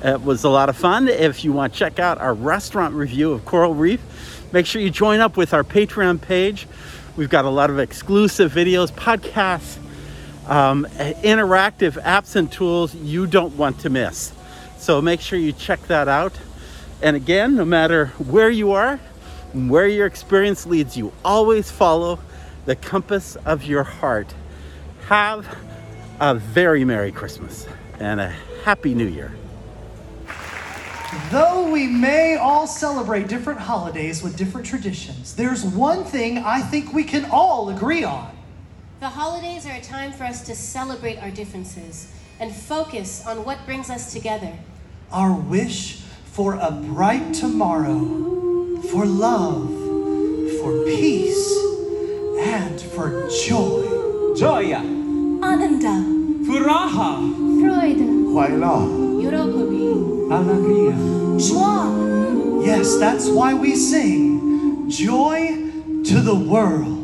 It 0.03 0.21
was 0.21 0.43
a 0.43 0.49
lot 0.49 0.69
of 0.69 0.77
fun. 0.77 1.07
If 1.07 1.43
you 1.43 1.51
want 1.51 1.73
to 1.73 1.79
check 1.79 1.97
out 1.97 2.19
our 2.19 2.33
restaurant 2.33 2.93
review 2.93 3.31
of 3.31 3.43
Coral 3.43 3.73
Reef, 3.73 4.01
make 4.51 4.67
sure 4.67 4.81
you 4.81 4.91
join 4.91 5.19
up 5.19 5.35
with 5.35 5.53
our 5.53 5.63
Patreon 5.63 6.21
page. 6.21 6.67
We've 7.15 7.29
got 7.29 7.45
a 7.45 7.49
lot 7.49 7.71
of 7.71 7.79
exclusive 7.79 8.51
videos, 8.51 8.91
podcasts, 8.91 9.77
um, 10.47 10.85
interactive 11.23 11.99
apps 12.03 12.35
and 12.35 12.51
tools 12.51 12.93
you 12.93 13.25
don't 13.25 13.57
want 13.57 13.79
to 13.79 13.89
miss. 13.89 14.31
So 14.77 15.01
make 15.01 15.21
sure 15.21 15.39
you 15.39 15.53
check 15.53 15.81
that 15.87 16.07
out. 16.07 16.33
And 17.01 17.15
again, 17.15 17.55
no 17.55 17.65
matter 17.65 18.07
where 18.17 18.49
you 18.49 18.73
are, 18.73 18.99
where 19.53 19.87
your 19.87 20.05
experience 20.05 20.67
leads 20.67 20.95
you, 20.95 21.13
always 21.23 21.71
follow 21.71 22.19
the 22.65 22.75
compass 22.75 23.35
of 23.37 23.63
your 23.63 23.83
heart. 23.83 24.33
Have 25.07 25.57
a 26.19 26.35
very 26.35 26.83
Merry 26.83 27.11
Christmas 27.11 27.67
and 27.99 28.19
a 28.19 28.29
Happy 28.63 28.93
New 28.93 29.07
Year. 29.07 29.31
Though 31.29 31.69
we 31.71 31.87
may 31.87 32.35
all 32.35 32.67
celebrate 32.67 33.27
different 33.27 33.59
holidays 33.59 34.21
with 34.21 34.35
different 34.35 34.65
traditions, 34.65 35.35
there's 35.35 35.63
one 35.63 36.03
thing 36.03 36.39
I 36.39 36.61
think 36.61 36.93
we 36.93 37.03
can 37.03 37.25
all 37.25 37.69
agree 37.69 38.03
on. 38.03 38.35
The 38.99 39.09
holidays 39.09 39.65
are 39.65 39.73
a 39.73 39.81
time 39.81 40.11
for 40.11 40.23
us 40.23 40.45
to 40.47 40.55
celebrate 40.55 41.17
our 41.17 41.29
differences 41.29 42.11
and 42.39 42.53
focus 42.53 43.25
on 43.25 43.45
what 43.45 43.59
brings 43.65 43.89
us 43.89 44.11
together. 44.11 44.57
Our 45.11 45.33
wish 45.33 46.01
for 46.25 46.55
a 46.55 46.71
bright 46.71 47.33
tomorrow, 47.33 48.81
for 48.91 49.05
love, 49.05 49.69
for 50.59 50.83
peace, 50.85 51.64
and 52.45 52.79
for 52.79 53.27
joy. 53.29 54.35
joya, 54.37 54.79
Ananda. 54.79 55.95
Furaha. 56.45 57.17
Freude. 57.59 58.05
Huayla. 58.29 58.75
Yorokobi. 59.23 60.29
Alegria. 60.29 60.95
Joie. 61.39 62.65
Yes, 62.65 62.97
that's 62.97 63.27
why 63.29 63.53
we 63.53 63.75
sing 63.75 64.89
joy 64.89 65.57
to 66.03 66.21
the 66.21 66.35
world. 66.35 66.94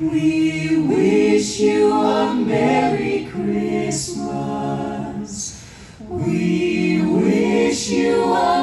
We 0.00 0.78
wish 0.78 1.60
you 1.60 1.92
a 1.92 2.34
Merry 2.34 3.26
Christmas. 3.30 4.02
We 6.08 7.02
wish 7.02 7.90
you 7.90 8.32
a 8.32 8.59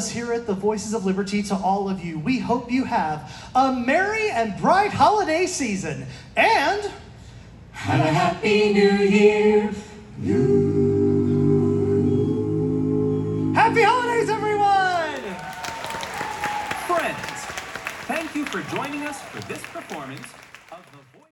us 0.00 0.10
here 0.10 0.32
at 0.32 0.46
the 0.46 0.54
Voices 0.54 0.94
of 0.94 1.04
Liberty 1.04 1.42
to 1.42 1.54
all 1.54 1.90
of 1.90 2.02
you. 2.02 2.18
We 2.18 2.38
hope 2.38 2.72
you 2.72 2.84
have 2.84 3.30
a 3.54 3.70
merry 3.70 4.30
and 4.30 4.58
bright 4.58 4.94
holiday 4.94 5.44
season 5.44 6.06
and 6.34 6.90
have 7.72 8.00
a 8.00 8.08
happy 8.10 8.72
new 8.72 8.92
year. 8.96 9.70
You. 10.22 10.72
Happy 13.54 13.82
holidays, 13.82 14.30
everyone! 14.30 15.20
Friends, 16.86 17.44
thank 18.06 18.34
you 18.34 18.46
for 18.46 18.62
joining 18.74 19.02
us 19.02 19.20
for 19.20 19.42
this 19.48 19.60
performance 19.64 20.26